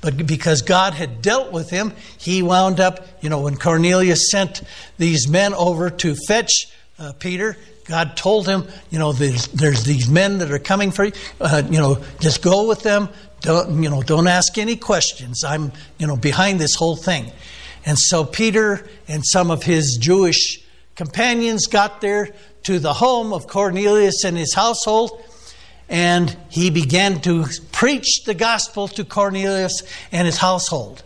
[0.00, 4.62] But because God had dealt with him, he wound up, you know, when Cornelius sent
[4.96, 6.68] these men over to fetch
[6.98, 7.56] uh, Peter,
[7.86, 11.12] God told him, you know, there's, there's, these men that are coming for you.
[11.40, 13.08] Uh, you know, just go with them.
[13.40, 15.42] Don't, you know, don't ask any questions.
[15.42, 17.32] I'm, you know, behind this whole thing.
[17.84, 20.62] And so Peter and some of his Jewish
[20.94, 22.28] companions got there
[22.64, 25.22] to the home of Cornelius and his household,
[25.88, 29.82] and he began to preach the gospel to Cornelius
[30.12, 31.02] and his household.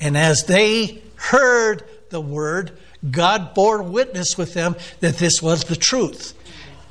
[0.00, 2.78] And as they heard the word,
[3.08, 6.34] God bore witness with them that this was the truth.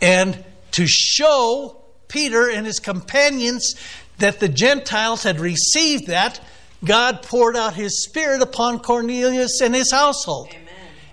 [0.01, 3.75] And to show Peter and his companions
[4.17, 6.39] that the Gentiles had received that,
[6.83, 10.49] God poured out his Spirit upon Cornelius and his household.
[10.49, 10.68] Amen.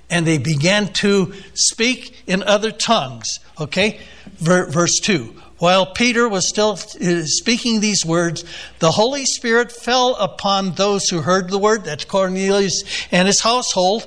[0.08, 3.38] And they began to speak in other tongues.
[3.60, 4.00] Okay?
[4.38, 5.34] Verse 2.
[5.58, 8.44] While Peter was still uh, speaking these words,
[8.78, 14.06] the Holy Spirit fell upon those who heard the word, that's Cornelius and his household,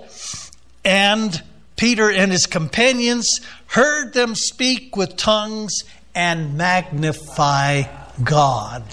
[0.85, 1.41] and
[1.75, 3.27] Peter and his companions
[3.67, 5.73] heard them speak with tongues
[6.13, 7.83] and magnify
[8.23, 8.83] God.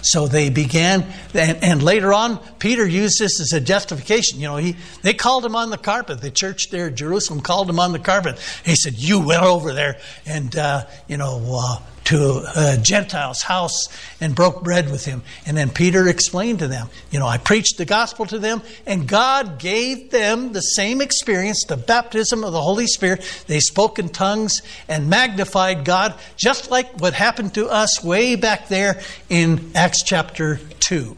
[0.00, 4.38] So they began, and, and, later on, Peter used this as a justification.
[4.38, 6.20] You know, he they called him on the carpet.
[6.20, 8.38] The church there Jerusalem called him on the carpet.
[8.64, 13.88] He said, "You went over there and uh, you know uh, to a Gentile's house
[14.18, 15.22] and broke bread with him.
[15.44, 19.06] And then Peter explained to them, you know, I preached the gospel to them, and
[19.06, 23.44] God gave them the same experience, the baptism of the Holy Spirit.
[23.46, 28.68] They spoke in tongues and magnified God, just like what happened to us way back
[28.68, 31.14] there in Acts chapter 2.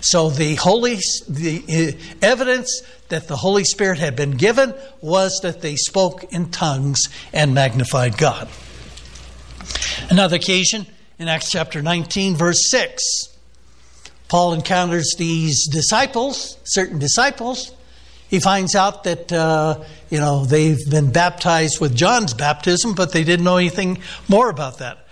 [0.00, 0.96] So the holy
[1.28, 6.50] the uh, evidence that the Holy Spirit had been given was that they spoke in
[6.50, 8.48] tongues and magnified God.
[10.10, 10.86] Another occasion
[11.18, 13.02] in Acts chapter 19, verse 6,
[14.28, 17.72] Paul encounters these disciples, certain disciples.
[18.28, 23.24] He finds out that, uh, you know, they've been baptized with John's baptism, but they
[23.24, 25.06] didn't know anything more about that.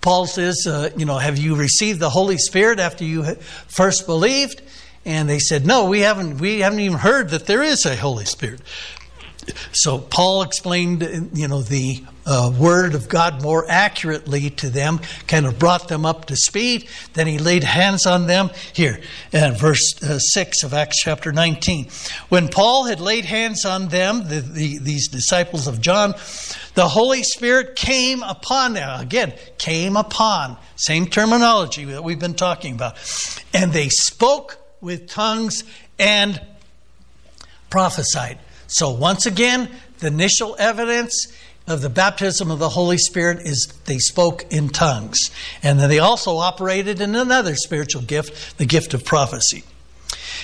[0.00, 3.34] Paul says, uh, you know, have you received the Holy Spirit after you
[3.68, 4.62] first believed?
[5.04, 8.24] And they said, no, we haven't, we haven't even heard that there is a Holy
[8.24, 8.60] Spirit.
[9.72, 15.46] So Paul explained, you know, the uh, word of God more accurately to them, kind
[15.46, 16.88] of brought them up to speed.
[17.14, 18.50] Then he laid hands on them.
[18.72, 19.00] Here,
[19.32, 21.88] in verse uh, 6 of Acts chapter 19.
[22.28, 26.14] When Paul had laid hands on them, the, the, these disciples of John,
[26.74, 29.00] the Holy Spirit came upon them.
[29.00, 30.56] Again, came upon.
[30.76, 32.96] Same terminology that we've been talking about.
[33.52, 35.64] And they spoke with tongues
[35.98, 36.40] and
[37.70, 38.38] prophesied.
[38.70, 39.68] So, once again,
[39.98, 41.26] the initial evidence
[41.66, 45.18] of the baptism of the Holy Spirit is they spoke in tongues.
[45.62, 49.64] And then they also operated in another spiritual gift, the gift of prophecy.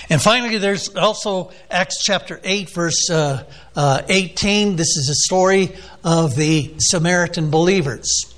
[0.09, 3.45] And finally, there's also Acts chapter 8, verse uh,
[3.77, 4.75] uh, 18.
[4.75, 5.73] This is a story
[6.03, 8.33] of the Samaritan believers.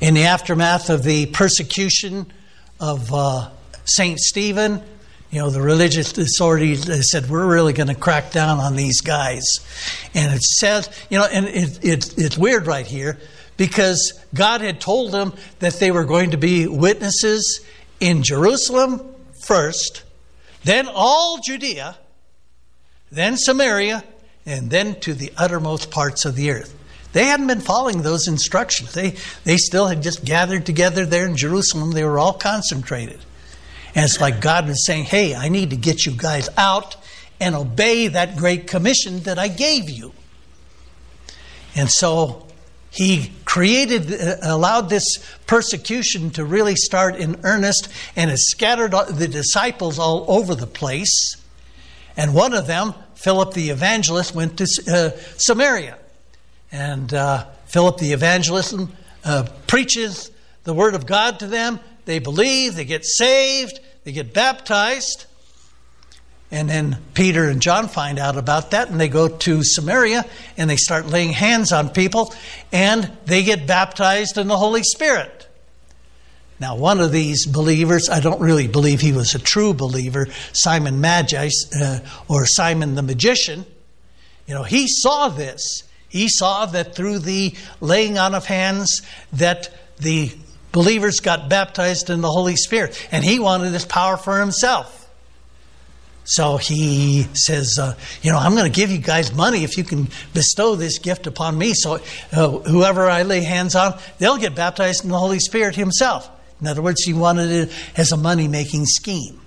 [0.00, 2.32] In the aftermath of the persecution
[2.80, 3.50] of uh,
[3.84, 4.18] St.
[4.18, 4.82] Stephen,
[5.30, 9.60] you know, the religious authorities said, we're really going to crack down on these guys.
[10.12, 13.16] And it says, you know, and it, it, it's weird right here
[13.56, 17.64] because God had told them that they were going to be witnesses
[18.00, 19.14] in Jerusalem
[19.44, 20.02] first,
[20.64, 21.96] then all Judea,
[23.12, 24.02] then Samaria,
[24.46, 26.76] and then to the uttermost parts of the earth.
[27.12, 28.94] They hadn't been following those instructions.
[28.94, 31.92] They, they still had just gathered together there in Jerusalem.
[31.92, 33.20] They were all concentrated.
[33.94, 36.96] And it's like God was saying, hey, I need to get you guys out
[37.40, 40.12] and obey that great commission that I gave you.
[41.74, 42.46] And so
[42.90, 49.28] he created, uh, allowed this persecution to really start in earnest and has scattered the
[49.28, 51.36] disciples all over the place.
[52.16, 55.98] And one of them, Philip the evangelist, went to uh, Samaria.
[56.72, 58.74] And uh, Philip the evangelist
[59.24, 60.30] uh, preaches
[60.64, 61.80] the word of God to them.
[62.04, 65.26] They believe, they get saved, they get baptized.
[66.52, 70.24] And then Peter and John find out about that and they go to Samaria
[70.56, 72.34] and they start laying hands on people
[72.72, 75.48] and they get baptized in the Holy Spirit.
[76.58, 81.00] Now, one of these believers, I don't really believe he was a true believer, Simon
[81.00, 81.48] Magi
[81.80, 83.64] uh, or Simon the magician,
[84.50, 85.84] you know, he saw this.
[86.08, 90.32] He saw that through the laying on of hands that the
[90.72, 94.96] believers got baptized in the Holy Spirit, and he wanted this power for himself.
[96.24, 99.84] So he says, uh, You know, I'm going to give you guys money if you
[99.84, 101.74] can bestow this gift upon me.
[101.74, 101.98] So
[102.32, 106.30] uh, whoever I lay hands on, they'll get baptized in the Holy Spirit himself.
[106.60, 109.40] In other words, he wanted it as a money making scheme.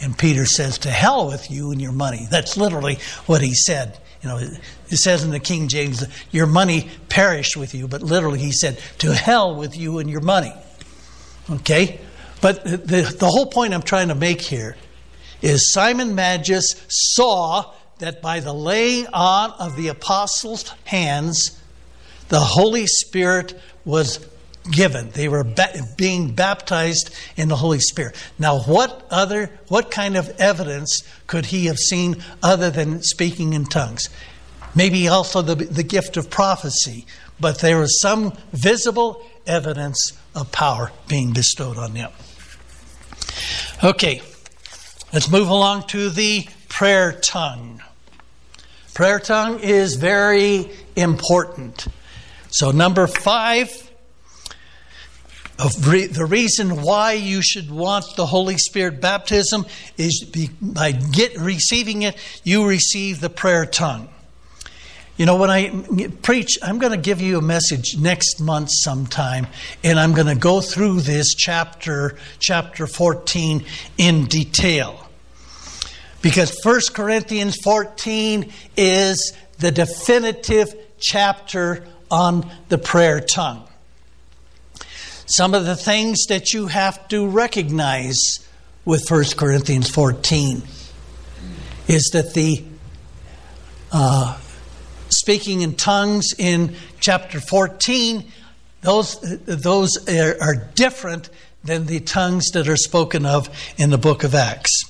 [0.00, 2.28] And Peter says, To hell with you and your money.
[2.30, 3.98] That's literally what he said.
[4.22, 8.40] You know, it says in the King James, your money perished with you, but literally
[8.40, 10.52] he said, to hell with you and your money.
[11.48, 12.00] Okay?
[12.40, 14.76] But the, the whole point I'm trying to make here
[15.40, 21.60] is Simon Magus saw that by the laying on of the apostles' hands,
[22.28, 24.24] the Holy Spirit was
[24.70, 25.10] given.
[25.10, 28.16] They were ba- being baptized in the Holy Spirit.
[28.38, 33.66] Now, what other, what kind of evidence could he have seen other than speaking in
[33.66, 34.08] tongues?
[34.74, 37.06] Maybe also the, the gift of prophecy,
[37.40, 42.10] but there was some visible evidence of power being bestowed on them.
[43.82, 44.22] Okay,
[45.12, 47.82] let's move along to the prayer tongue.
[48.94, 51.86] Prayer tongue is very important.
[52.50, 53.87] So, number five,
[55.58, 60.92] of re- the reason why you should want the Holy Spirit baptism is be, by
[60.92, 64.08] get, receiving it, you receive the prayer tongue.
[65.16, 65.84] You know, when I
[66.22, 69.48] preach, I'm going to give you a message next month sometime,
[69.82, 73.64] and I'm going to go through this chapter, chapter 14,
[73.96, 75.08] in detail.
[76.22, 83.67] Because 1 Corinthians 14 is the definitive chapter on the prayer tongue.
[85.30, 88.16] Some of the things that you have to recognize
[88.86, 90.62] with 1 Corinthians 14
[91.86, 92.64] is that the
[93.92, 94.38] uh,
[95.10, 98.24] speaking in tongues in chapter 14,
[98.80, 101.28] those, those are, are different
[101.62, 104.84] than the tongues that are spoken of in the book of Acts.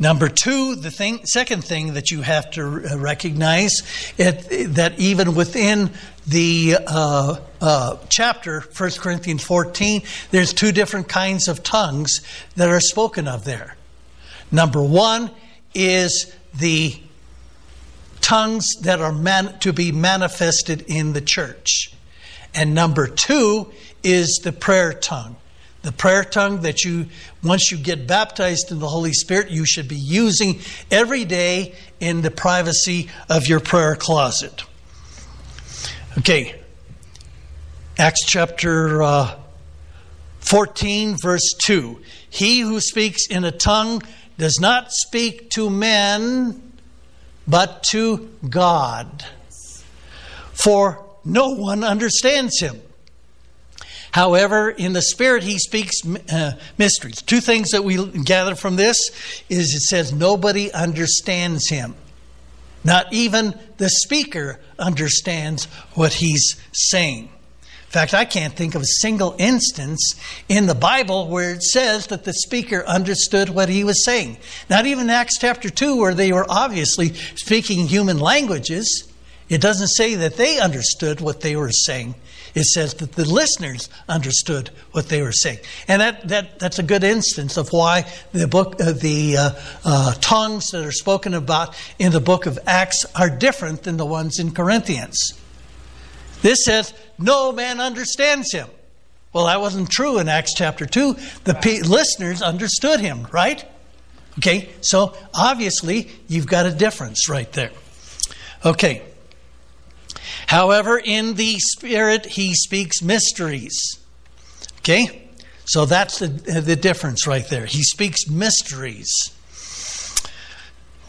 [0.00, 3.82] Number two, the thing, second thing that you have to recognize
[4.16, 5.90] it, that even within
[6.26, 12.20] the uh, uh, chapter, 1 Corinthians 14, there's two different kinds of tongues
[12.56, 13.76] that are spoken of there.
[14.52, 15.30] Number one
[15.74, 17.00] is the
[18.20, 21.92] tongues that are man- to be manifested in the church.
[22.54, 25.36] And number two is the prayer tongue.
[25.82, 27.06] The prayer tongue that you,
[27.42, 30.60] once you get baptized in the Holy Spirit, you should be using
[30.90, 34.62] every day in the privacy of your prayer closet.
[36.18, 36.60] Okay.
[37.96, 39.36] Acts chapter uh,
[40.40, 42.00] 14, verse 2.
[42.28, 44.02] He who speaks in a tongue
[44.36, 46.72] does not speak to men,
[47.46, 49.24] but to God.
[50.52, 52.80] For no one understands him.
[54.10, 56.00] However, in the Spirit, he speaks
[56.32, 57.22] uh, mysteries.
[57.22, 58.96] Two things that we gather from this
[59.48, 61.94] is it says nobody understands him.
[62.84, 67.24] Not even the speaker understands what he's saying.
[67.24, 70.14] In fact, I can't think of a single instance
[70.48, 74.38] in the Bible where it says that the speaker understood what he was saying.
[74.68, 79.12] Not even Acts chapter 2, where they were obviously speaking human languages.
[79.48, 82.14] It doesn't say that they understood what they were saying
[82.54, 85.58] it says that the listeners understood what they were saying.
[85.88, 89.50] And that, that, that's a good instance of why the book, uh, the uh,
[89.84, 94.06] uh, tongues that are spoken about in the book of Acts are different than the
[94.06, 95.34] ones in Corinthians.
[96.42, 98.68] This says, no man understands him.
[99.32, 101.14] Well, that wasn't true in Acts chapter 2.
[101.44, 101.86] The right.
[101.86, 103.64] listeners understood him, right?
[104.38, 107.70] Okay, so obviously you've got a difference right there.
[108.64, 109.02] Okay.
[110.50, 114.00] However, in the Spirit, he speaks mysteries.
[114.78, 115.28] Okay?
[115.64, 117.66] So that's the, the difference right there.
[117.66, 119.12] He speaks mysteries.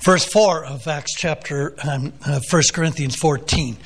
[0.02, 3.78] Verse 4 of Acts chapter, um, uh, 1 Corinthians 14.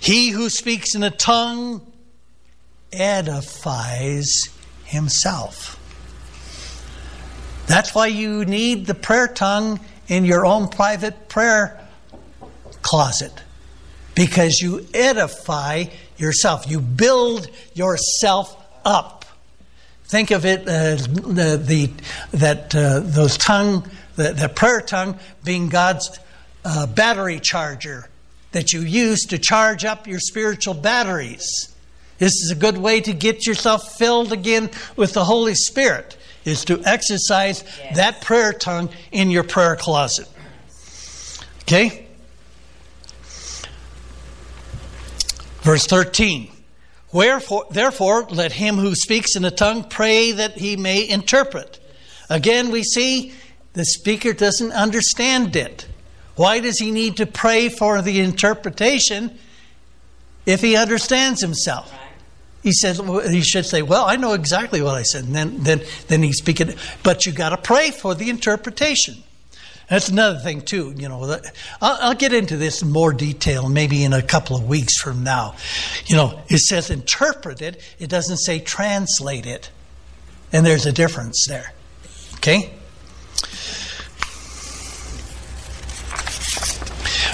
[0.00, 1.86] He who speaks in a tongue
[2.92, 4.48] edifies
[4.82, 5.78] himself.
[7.68, 11.80] That's why you need the prayer tongue in your own private prayer
[12.82, 13.43] closet
[14.14, 15.84] because you edify
[16.16, 16.68] yourself.
[16.70, 19.24] You build yourself up.
[20.06, 21.90] Think of it as the, the
[22.36, 26.18] that uh, those tongue, the, the, prayer tongue, being God's
[26.64, 28.08] uh, battery charger
[28.52, 31.74] that you use to charge up your spiritual batteries.
[32.18, 36.16] This is a good way to get yourself filled again with the Holy Spirit.
[36.44, 37.96] Is to exercise yes.
[37.96, 40.28] that prayer tongue in your prayer closet.
[41.62, 42.03] Okay?
[45.64, 46.50] Verse 13.
[47.10, 51.80] Wherefore, therefore, let him who speaks in a tongue pray that he may interpret.
[52.28, 53.32] Again, we see
[53.72, 55.86] the speaker doesn't understand it.
[56.36, 59.38] Why does he need to pray for the interpretation
[60.44, 61.92] if he understands himself?
[62.62, 63.00] He says
[63.30, 66.32] he should say, "Well, I know exactly what I said," and then then then he
[66.32, 66.76] speak it.
[67.02, 69.22] But you got to pray for the interpretation.
[69.88, 70.94] That's another thing too.
[70.96, 71.22] You know,
[71.80, 75.22] I'll, I'll, get into this in more detail maybe in a couple of weeks from
[75.22, 75.56] now.
[76.06, 77.82] You know, it says interpret it.
[77.98, 79.70] It doesn't say translate it,
[80.52, 81.72] and there's a difference there.
[82.36, 82.72] Okay.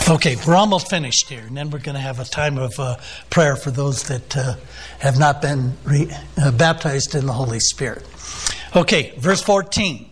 [0.08, 2.96] Okay, we're almost finished here, and then we're going to have a time of uh,
[3.28, 4.56] prayer for those that uh,
[4.98, 8.04] have not been re- uh, baptized in the Holy Spirit.
[8.74, 10.09] Okay, verse 14.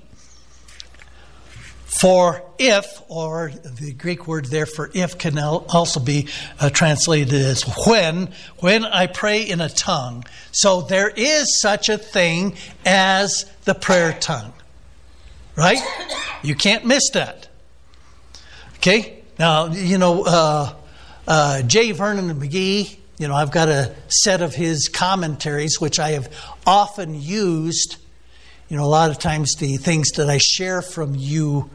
[1.89, 6.29] For if, or the Greek word there for if can also be
[6.61, 10.25] uh, translated as when, when I pray in a tongue.
[10.53, 14.53] So there is such a thing as the prayer tongue.
[15.57, 15.81] Right?
[16.43, 17.49] You can't miss that.
[18.77, 19.23] Okay?
[19.39, 20.75] Now, you know, uh,
[21.27, 21.93] uh, J.
[21.93, 26.31] Vernon McGee, you know, I've got a set of his commentaries, which I have
[26.67, 27.97] often used.
[28.69, 31.71] You know, a lot of times the things that I share from you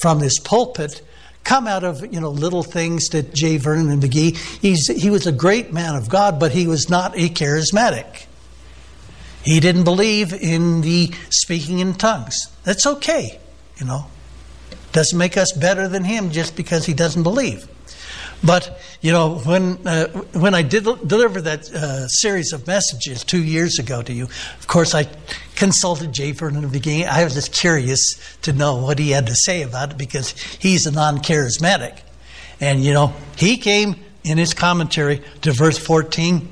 [0.00, 1.02] from this pulpit
[1.44, 3.58] come out of you know little things that J.
[3.58, 4.36] Vernon and McGee.
[4.60, 8.26] He's he was a great man of God, but he was not a charismatic.
[9.42, 12.48] He didn't believe in the speaking in tongues.
[12.64, 13.38] That's okay,
[13.76, 14.06] you know.
[14.92, 17.68] Doesn't make us better than him just because he doesn't believe.
[18.44, 23.42] But you know, when uh, when I did deliver that uh, series of messages two
[23.42, 25.08] years ago to you, of course I
[25.54, 26.32] consulted J.
[26.32, 27.06] Vernon in the beginning.
[27.06, 28.00] I was just curious
[28.42, 31.98] to know what he had to say about it because he's a non-charismatic,
[32.60, 36.50] and you know he came in his commentary to verse fourteen.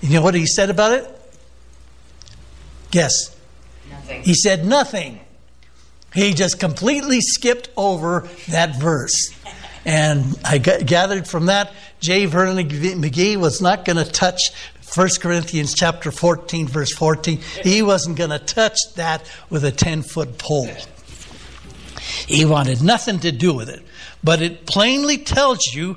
[0.00, 1.10] You know what he said about it?
[2.90, 3.36] Guess.
[3.90, 4.22] Nothing.
[4.22, 5.20] He said nothing.
[6.14, 9.34] He just completely skipped over that verse.
[9.84, 12.26] And I gathered from that, J.
[12.26, 14.50] Vernon McGee was not going to touch
[14.94, 17.40] 1 Corinthians chapter 14, verse 14.
[17.62, 20.70] He wasn't going to touch that with a 10 foot pole.
[22.26, 23.82] He wanted nothing to do with it.
[24.22, 25.96] But it plainly tells you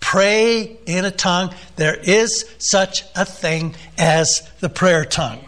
[0.00, 1.54] pray in a tongue.
[1.76, 5.44] There is such a thing as the prayer tongue.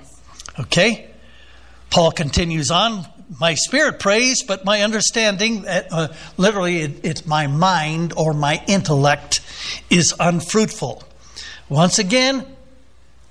[0.59, 1.11] Okay?
[1.91, 3.07] Paul continues on
[3.41, 8.63] my spirit prays, but my understanding, uh, uh, literally, it, it's my mind or my
[8.67, 9.41] intellect,
[9.91, 11.03] is unfruitful.
[11.69, 12.47] Once again,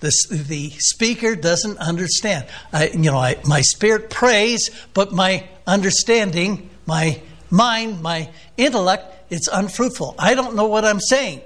[0.02, 2.46] the, the speaker doesn't understand.
[2.74, 9.48] I, you know, I, my spirit prays, but my understanding, my mind, my intellect, it's
[9.48, 10.16] unfruitful.
[10.20, 11.42] I don't know what I'm saying.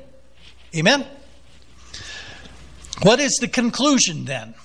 [0.75, 1.05] Amen?
[3.03, 4.55] What is the conclusion then?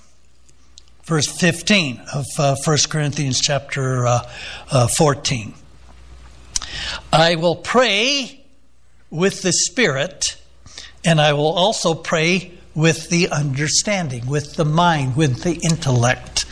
[1.05, 4.29] Verse 15 of uh, 1 Corinthians chapter uh,
[4.71, 5.53] uh, 14.
[7.13, 8.43] I will pray
[9.09, 10.35] with the Spirit,
[11.05, 16.45] and I will also pray with the understanding, with the mind, with the intellect.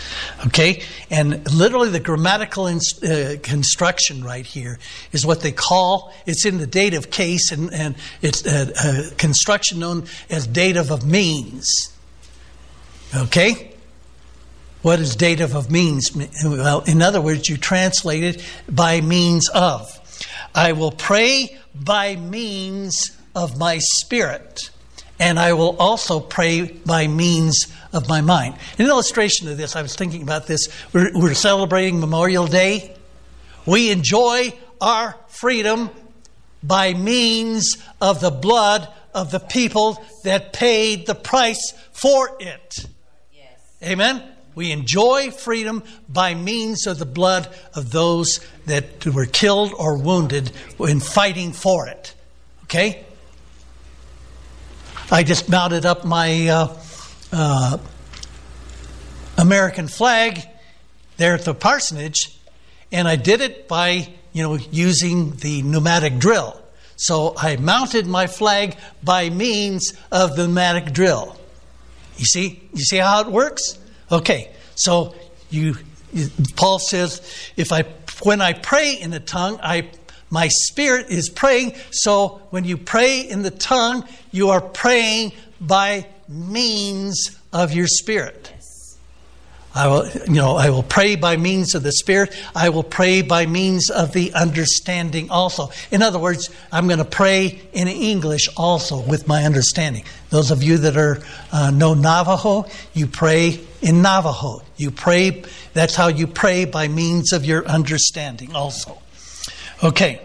[0.46, 0.84] Okay?
[1.10, 4.80] And literally, the grammatical ins- uh, construction right here
[5.12, 8.72] is what they call, it's in the dative case, and, and it's a,
[9.12, 11.92] a construction known as dative of means.
[13.14, 13.73] Okay?
[14.84, 16.12] What does dative of means?
[16.44, 19.90] Well, in other words, you translate it by means of.
[20.54, 24.70] I will pray by means of my spirit,
[25.20, 28.56] and I will also pray by means of my mind.
[28.78, 30.68] An illustration of this, I was thinking about this.
[30.92, 32.94] We're, we're celebrating Memorial Day.
[33.66, 35.92] We enjoy our freedom
[36.62, 42.86] by means of the blood of the people that paid the price for it.
[43.34, 43.60] Yes.
[43.82, 44.33] Amen?
[44.56, 50.52] We enjoy freedom by means of the blood of those that were killed or wounded
[50.80, 52.14] in fighting for it.
[52.64, 53.04] Okay?
[55.12, 56.78] I just mounted up my uh,
[57.32, 57.78] uh,
[59.38, 60.42] American flag
[61.18, 62.38] there at the parsonage,
[62.92, 66.60] and I did it by you know using the pneumatic drill.
[66.96, 71.38] So I mounted my flag by means of the pneumatic drill.
[72.18, 73.78] You see, you see how it works?
[74.14, 75.16] Okay, so
[75.50, 75.76] you,
[76.56, 77.20] Paul says,
[77.58, 77.82] if I
[78.22, 79.90] when I pray in the tongue, I
[80.30, 81.74] my spirit is praying.
[81.90, 88.53] So when you pray in the tongue, you are praying by means of your spirit.
[89.76, 92.32] I will, you know, I will pray by means of the Spirit.
[92.56, 95.72] I will pray by means of the understanding also.
[95.90, 100.06] In other words, I'm going to pray in English also with my understanding.
[100.30, 101.20] Those of you that are
[101.52, 104.62] uh, know Navajo, you pray in Navajo.
[104.78, 105.44] You pray.
[105.74, 109.00] That's how you pray by means of your understanding also.
[109.84, 110.22] Okay.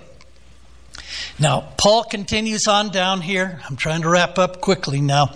[1.39, 3.61] Now Paul continues on down here.
[3.69, 5.33] I'm trying to wrap up quickly now.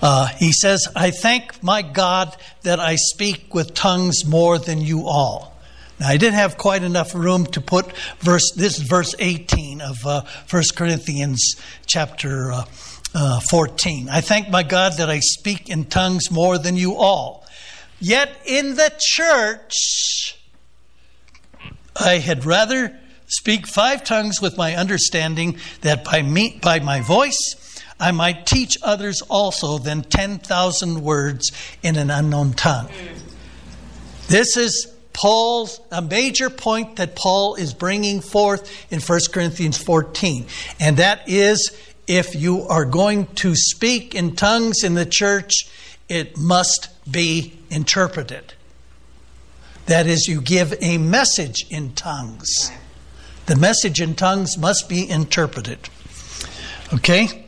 [0.00, 5.06] Uh, he says, I thank my God that I speak with tongues more than you
[5.06, 5.56] all.
[5.98, 7.90] Now, I didn't have quite enough room to put
[8.20, 12.64] verse, this is verse 18 of uh, 1 Corinthians chapter uh,
[13.14, 14.08] uh, 14.
[14.08, 17.44] I thank my God that I speak in tongues more than you all.
[17.98, 20.38] Yet in the church,
[21.96, 22.96] I had rather
[23.26, 27.56] speak five tongues with my understanding, that by me, by my voice,
[28.00, 31.50] I might teach others also than 10,000 words
[31.82, 32.88] in an unknown tongue.
[34.28, 40.46] This is Paul's a major point that Paul is bringing forth in 1 Corinthians 14,
[40.78, 41.76] and that is
[42.06, 45.68] if you are going to speak in tongues in the church,
[46.08, 48.54] it must be interpreted.
[49.86, 52.70] That is, you give a message in tongues.
[53.46, 55.78] The message in tongues must be interpreted.
[56.92, 57.47] Okay?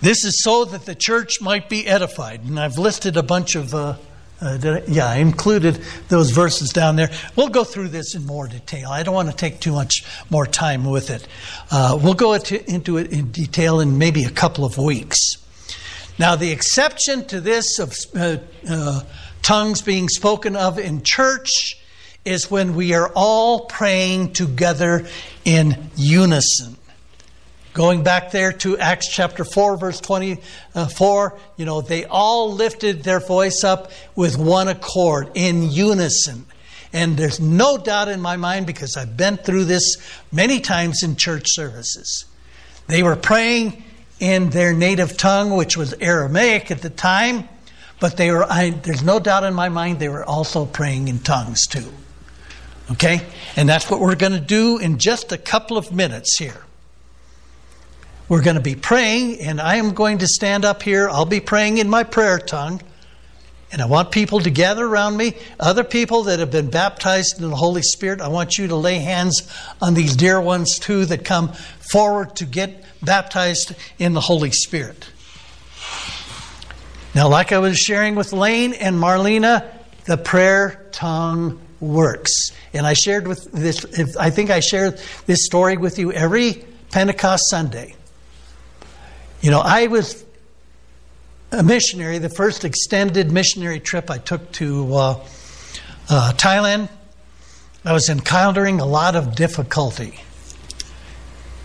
[0.00, 2.44] This is so that the church might be edified.
[2.44, 3.96] And I've listed a bunch of uh,
[4.40, 7.10] uh, I, yeah, I included those verses down there.
[7.34, 8.90] We'll go through this in more detail.
[8.90, 11.26] I don't want to take too much more time with it.
[11.70, 15.18] Uh, we'll go into, it in detail in maybe a couple of weeks.
[16.18, 18.38] Now, the exception to this of uh,
[18.68, 19.02] uh
[19.42, 21.80] tongues being spoken of in church
[22.24, 25.06] is when we are all praying together
[25.44, 26.76] in unison.
[27.78, 33.20] Going back there to Acts chapter 4, verse 24, you know, they all lifted their
[33.20, 36.46] voice up with one accord, in unison.
[36.92, 39.96] And there's no doubt in my mind, because I've been through this
[40.32, 42.24] many times in church services.
[42.88, 43.84] They were praying
[44.18, 47.48] in their native tongue, which was Aramaic at the time,
[48.00, 51.20] but they were, I, there's no doubt in my mind, they were also praying in
[51.20, 51.92] tongues too.
[52.90, 53.20] Okay?
[53.54, 56.64] And that's what we're going to do in just a couple of minutes here.
[58.28, 61.08] We're going to be praying, and I am going to stand up here.
[61.08, 62.82] I'll be praying in my prayer tongue.
[63.72, 67.48] And I want people to gather around me, other people that have been baptized in
[67.48, 68.20] the Holy Spirit.
[68.20, 69.50] I want you to lay hands
[69.80, 71.52] on these dear ones too that come
[71.90, 75.08] forward to get baptized in the Holy Spirit.
[77.14, 79.66] Now, like I was sharing with Lane and Marlena,
[80.04, 82.52] the prayer tongue works.
[82.72, 87.44] And I shared with this, I think I shared this story with you every Pentecost
[87.50, 87.94] Sunday.
[89.40, 90.24] You know, I was
[91.52, 95.24] a missionary, the first extended missionary trip I took to uh,
[96.10, 96.88] uh, Thailand.
[97.84, 100.18] I was encountering a lot of difficulty.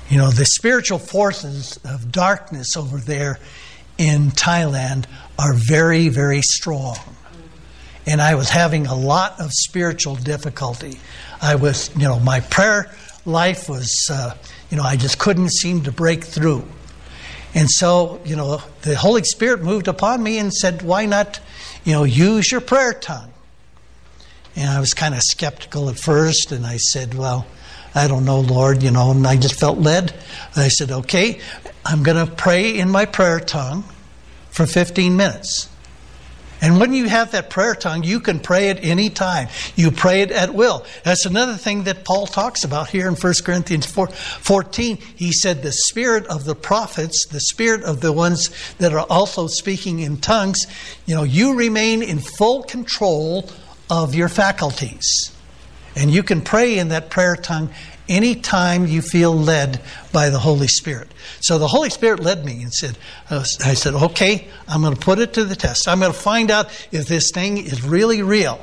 [0.09, 3.39] You know, the spiritual forces of darkness over there
[3.97, 5.05] in Thailand
[5.39, 6.97] are very, very strong.
[8.05, 10.99] And I was having a lot of spiritual difficulty.
[11.41, 12.91] I was, you know, my prayer
[13.25, 14.35] life was, uh,
[14.69, 16.67] you know, I just couldn't seem to break through.
[17.55, 21.39] And so, you know, the Holy Spirit moved upon me and said, why not,
[21.83, 23.31] you know, use your prayer tongue?
[24.55, 27.45] And I was kind of skeptical at first, and I said, well,
[27.95, 30.13] I don't know, Lord, you know, and I just felt led.
[30.55, 31.39] I said, okay,
[31.85, 33.83] I'm going to pray in my prayer tongue
[34.49, 35.69] for 15 minutes.
[36.63, 39.49] And when you have that prayer tongue, you can pray it any time.
[39.75, 40.85] You pray it at will.
[41.03, 44.95] That's another thing that Paul talks about here in 1 Corinthians 4, 14.
[44.95, 49.47] He said, The spirit of the prophets, the spirit of the ones that are also
[49.47, 50.65] speaking in tongues,
[51.05, 53.49] you know, you remain in full control
[53.89, 55.35] of your faculties.
[55.97, 57.71] And you can pray in that prayer tongue
[58.09, 59.81] anytime you feel led
[60.11, 61.09] by the Holy Spirit.
[61.39, 62.97] So the Holy Spirit led me and said,
[63.29, 65.87] uh, I said, okay, I'm going to put it to the test.
[65.87, 68.59] I'm going to find out if this thing is really real.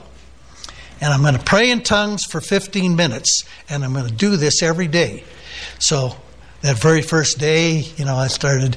[1.01, 3.45] And I'm going to pray in tongues for 15 minutes.
[3.69, 5.25] And I'm going to do this every day.
[5.79, 6.15] So
[6.61, 8.77] that very first day, you know, I started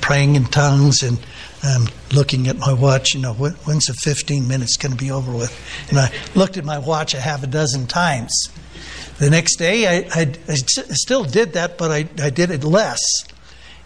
[0.00, 1.18] praying in tongues and
[1.62, 5.32] um, looking at my watch, you know, when's the 15 minutes going to be over
[5.32, 5.52] with?
[5.88, 8.32] And I looked at my watch a half a dozen times.
[9.18, 13.00] The next day, I, I, I still did that, but I, I did it less.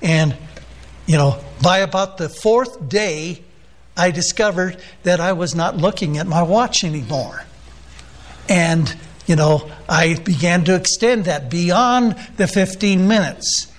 [0.03, 0.37] And,
[1.07, 3.43] you know, by about the fourth day,
[3.97, 7.45] I discovered that I was not looking at my watch anymore.
[8.49, 8.95] And,
[9.27, 13.72] you know, I began to extend that beyond the 15 minutes.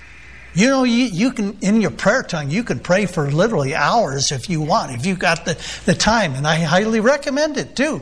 [0.55, 4.31] You know, you, you can, in your prayer tongue, you can pray for literally hours
[4.31, 6.35] if you want, if you've got the, the time.
[6.35, 8.01] And I highly recommend it too.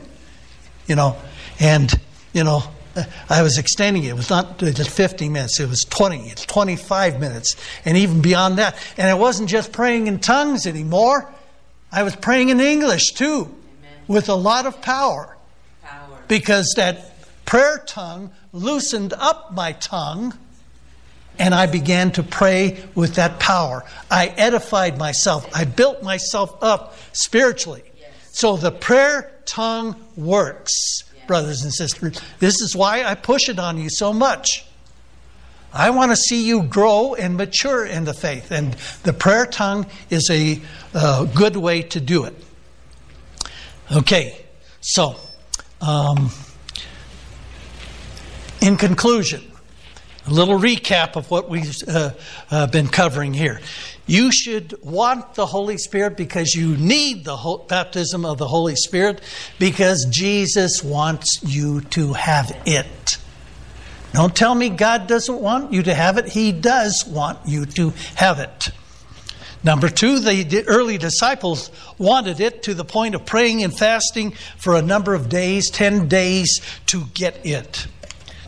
[0.87, 1.17] You know,
[1.59, 1.91] and,
[2.33, 2.63] you know,
[3.29, 4.09] I was extending it.
[4.09, 8.57] It was not just 15 minutes, it was 20, it's 25 minutes, and even beyond
[8.57, 8.75] that.
[8.97, 11.31] And I wasn't just praying in tongues anymore,
[11.91, 13.99] I was praying in English too, Amen.
[14.07, 15.37] with a lot of power.
[15.83, 16.19] power.
[16.27, 20.37] Because that prayer tongue loosened up my tongue,
[21.41, 23.83] and I began to pray with that power.
[24.11, 27.83] I edified myself, I built myself up spiritually.
[28.31, 30.71] So the prayer tongue works
[31.25, 32.21] brothers and sisters.
[32.39, 34.65] This is why I push it on you so much.
[35.73, 38.73] I want to see you grow and mature in the faith, and
[39.03, 40.61] the prayer tongue is a
[40.93, 42.35] uh, good way to do it.
[43.91, 44.45] Okay,
[44.81, 45.15] so
[45.79, 46.29] um,
[48.61, 49.50] In conclusion,
[50.31, 52.11] a little recap of what we've uh,
[52.49, 53.59] uh, been covering here.
[54.07, 58.75] You should want the Holy Spirit because you need the ho- baptism of the Holy
[58.75, 59.21] Spirit
[59.59, 63.17] because Jesus wants you to have it.
[64.13, 66.29] Don't tell me God doesn't want you to have it.
[66.29, 68.71] He does want you to have it.
[69.63, 74.75] Number two, the early disciples wanted it to the point of praying and fasting for
[74.75, 77.85] a number of days, 10 days, to get it.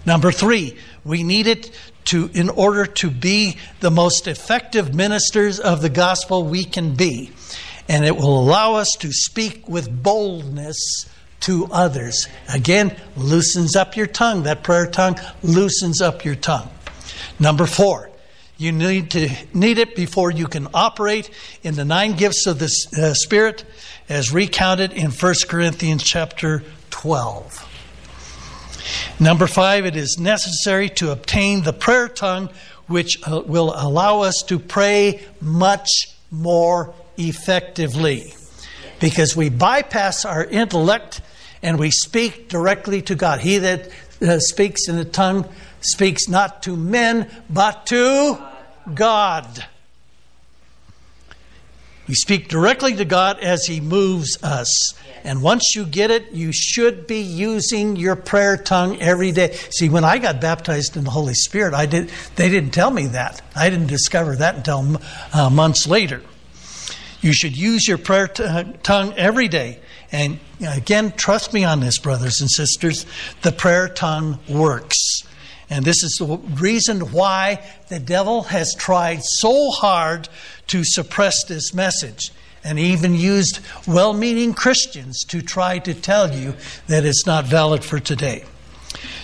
[0.05, 1.71] Number three, we need it
[2.05, 7.31] to, in order to be the most effective ministers of the gospel we can be.
[7.89, 11.09] And it will allow us to speak with boldness
[11.41, 12.27] to others.
[12.53, 14.43] Again, loosens up your tongue.
[14.43, 16.69] That prayer tongue loosens up your tongue.
[17.39, 18.09] Number four,
[18.57, 21.29] you need to need it before you can operate
[21.63, 23.65] in the nine gifts of the uh, Spirit,
[24.07, 27.72] as recounted in 1 Corinthians chapter 12.
[29.19, 32.49] Number five, it is necessary to obtain the prayer tongue,
[32.87, 35.89] which uh, will allow us to pray much
[36.31, 38.33] more effectively.
[38.99, 41.21] Because we bypass our intellect
[41.61, 43.39] and we speak directly to God.
[43.39, 43.89] He that
[44.21, 45.47] uh, speaks in the tongue
[45.81, 48.37] speaks not to men, but to
[48.93, 49.65] God.
[52.07, 54.93] We speak directly to God as He moves us.
[55.23, 59.53] And once you get it, you should be using your prayer tongue every day.
[59.71, 62.11] See, when I got baptized in the Holy Spirit, I did.
[62.35, 63.41] They didn't tell me that.
[63.55, 65.01] I didn't discover that until
[65.33, 66.21] uh, months later.
[67.21, 69.79] You should use your prayer t- uh, tongue every day.
[70.11, 73.05] And again, trust me on this, brothers and sisters.
[73.43, 75.23] The prayer tongue works.
[75.69, 80.27] And this is the reason why the devil has tried so hard
[80.67, 82.31] to suppress this message
[82.63, 86.55] and even used well meaning Christians to try to tell you
[86.87, 88.45] that it's not valid for today.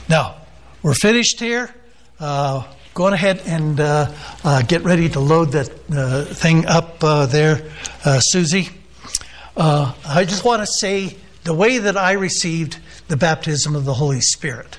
[0.08, 0.36] Now,
[0.82, 1.74] we're finished here.
[2.20, 2.64] Uh,
[2.94, 4.12] go ahead and uh,
[4.44, 7.70] uh, get ready to load that uh, thing up uh, there,
[8.04, 8.70] uh, Susie.
[9.56, 12.78] I just want to say the way that I received
[13.08, 14.78] the baptism of the Holy Spirit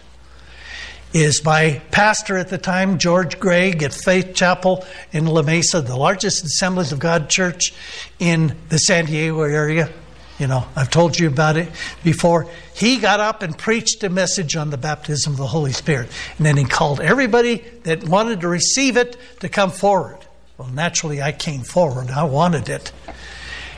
[1.13, 5.97] is my pastor at the time, George Gregg at Faith Chapel in La Mesa, the
[5.97, 7.75] largest Assemblies of God church
[8.19, 9.91] in the San Diego area.
[10.39, 11.69] You know, I've told you about it
[12.03, 12.47] before.
[12.75, 16.11] He got up and preached a message on the baptism of the Holy Spirit.
[16.39, 20.19] And then he called everybody that wanted to receive it to come forward.
[20.57, 22.11] Well, naturally, I came forward.
[22.11, 22.91] I wanted it.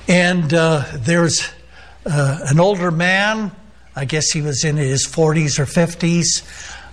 [0.07, 1.51] And uh, there's
[2.07, 3.51] uh, an older man,
[3.97, 6.45] I guess he was in his 40s or 50s.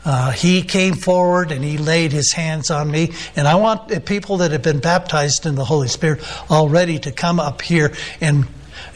[0.06, 3.12] Uh, he came forward and he laid his hands on me.
[3.36, 7.39] And I want people that have been baptized in the Holy Spirit already to come
[7.39, 8.47] up here and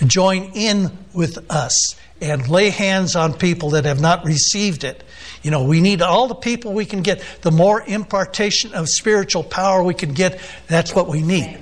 [0.05, 5.03] join in with us and lay hands on people that have not received it.
[5.41, 7.21] You know, we need all the people we can get.
[7.41, 11.59] The more impartation of spiritual power we can get, that's what we need.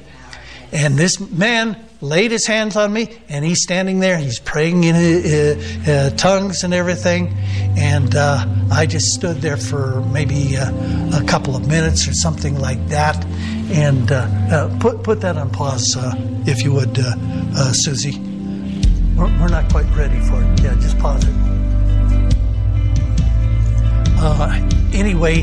[0.71, 4.17] And this man laid his hands on me, and he's standing there.
[4.17, 7.33] He's praying in uh, uh, tongues and everything.
[7.77, 10.71] And uh, I just stood there for maybe uh,
[11.13, 13.23] a couple of minutes or something like that.
[13.71, 15.95] And uh, uh, put put that on pause,
[16.45, 16.97] if you would,
[17.73, 18.19] Susie.
[19.15, 20.61] We're, we're, not quite ready for it.
[20.61, 21.35] Yeah, just pause it.
[24.93, 25.39] anyway,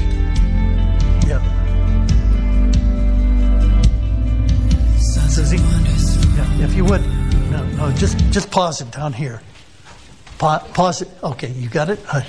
[1.26, 1.40] yeah.
[5.30, 5.87] Susie.
[6.60, 7.06] If you would,
[7.50, 9.40] no, no, just just pause it down here.
[10.38, 11.08] Pa- pause it.
[11.22, 12.00] Okay, you got it.
[12.12, 12.22] Uh,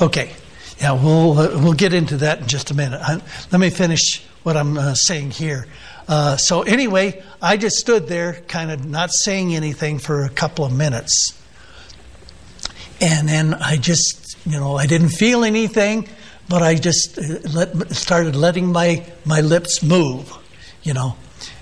[0.00, 0.30] okay,
[0.78, 2.98] yeah, we'll uh, we'll get into that in just a minute.
[3.02, 3.20] I,
[3.52, 5.66] let me finish what I'm uh, saying here.
[6.08, 10.64] Uh, so anyway, I just stood there, kind of not saying anything for a couple
[10.64, 11.38] of minutes,
[13.02, 16.08] and then I just, you know, I didn't feel anything,
[16.48, 20.32] but I just uh, let, started letting my my lips move,
[20.82, 21.16] you know.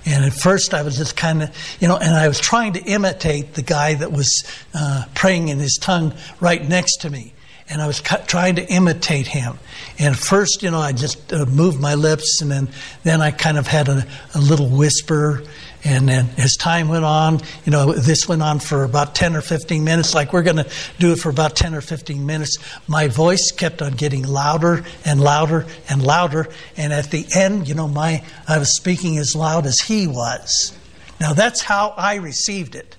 [0.05, 2.81] And at first, I was just kind of, you know, and I was trying to
[2.81, 4.29] imitate the guy that was
[4.75, 7.33] uh, praying in his tongue right next to me.
[7.69, 9.59] And I was cu- trying to imitate him.
[9.99, 12.69] And first, you know, I just uh, moved my lips, and then,
[13.05, 15.43] then I kind of had a, a little whisper,
[15.85, 19.41] and then as time went on, you know, this went on for about 10 or
[19.41, 22.59] 15 minutes, like we're going to do it for about 10 or 15 minutes.
[22.87, 26.49] My voice kept on getting louder and louder and louder.
[26.77, 30.73] And at the end, you know, my, I was speaking as loud as he was.
[31.21, 32.97] Now, that's how I received it.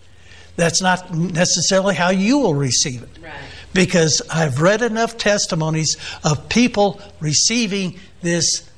[0.57, 3.09] That's not necessarily how you will receive it.
[3.21, 3.33] Right.
[3.73, 8.69] Because I've read enough testimonies of people receiving this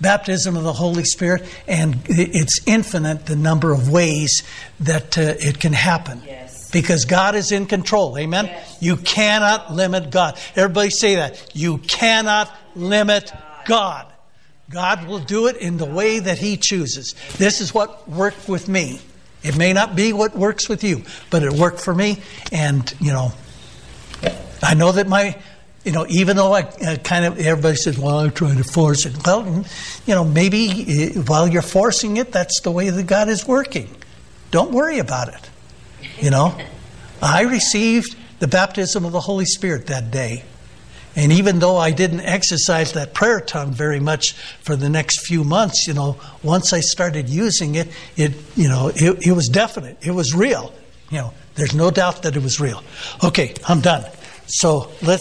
[0.00, 4.42] baptism of the Holy Spirit, and it's infinite the number of ways
[4.80, 6.22] that uh, it can happen.
[6.26, 6.70] Yes.
[6.70, 8.18] because God is in control.
[8.18, 8.46] Amen?
[8.46, 8.78] Yes.
[8.80, 10.38] You cannot limit God.
[10.54, 11.50] Everybody say that.
[11.54, 13.32] You cannot limit
[13.66, 14.06] God.
[14.68, 17.14] God will do it in the way that He chooses.
[17.38, 19.00] This is what worked with me.
[19.42, 22.18] It may not be what works with you, but it worked for me.
[22.50, 23.32] And, you know,
[24.62, 25.40] I know that my,
[25.86, 29.06] you know, even though I uh, kind of, everybody says, well, I'm trying to force
[29.06, 29.24] it.
[29.24, 29.64] Well,
[30.04, 33.88] you know, maybe uh, while you're forcing it, that's the way that God is working.
[34.50, 35.48] Don't worry about it.
[36.20, 36.58] You know,
[37.22, 40.44] I received the baptism of the Holy Spirit that day.
[41.14, 45.44] And even though I didn't exercise that prayer tongue very much for the next few
[45.44, 49.98] months, you know, once I started using it, it, you know, it, it was definite.
[50.02, 50.74] It was real.
[51.10, 52.82] You know, there's no doubt that it was real.
[53.22, 54.04] Okay, I'm done.
[54.46, 55.14] So let's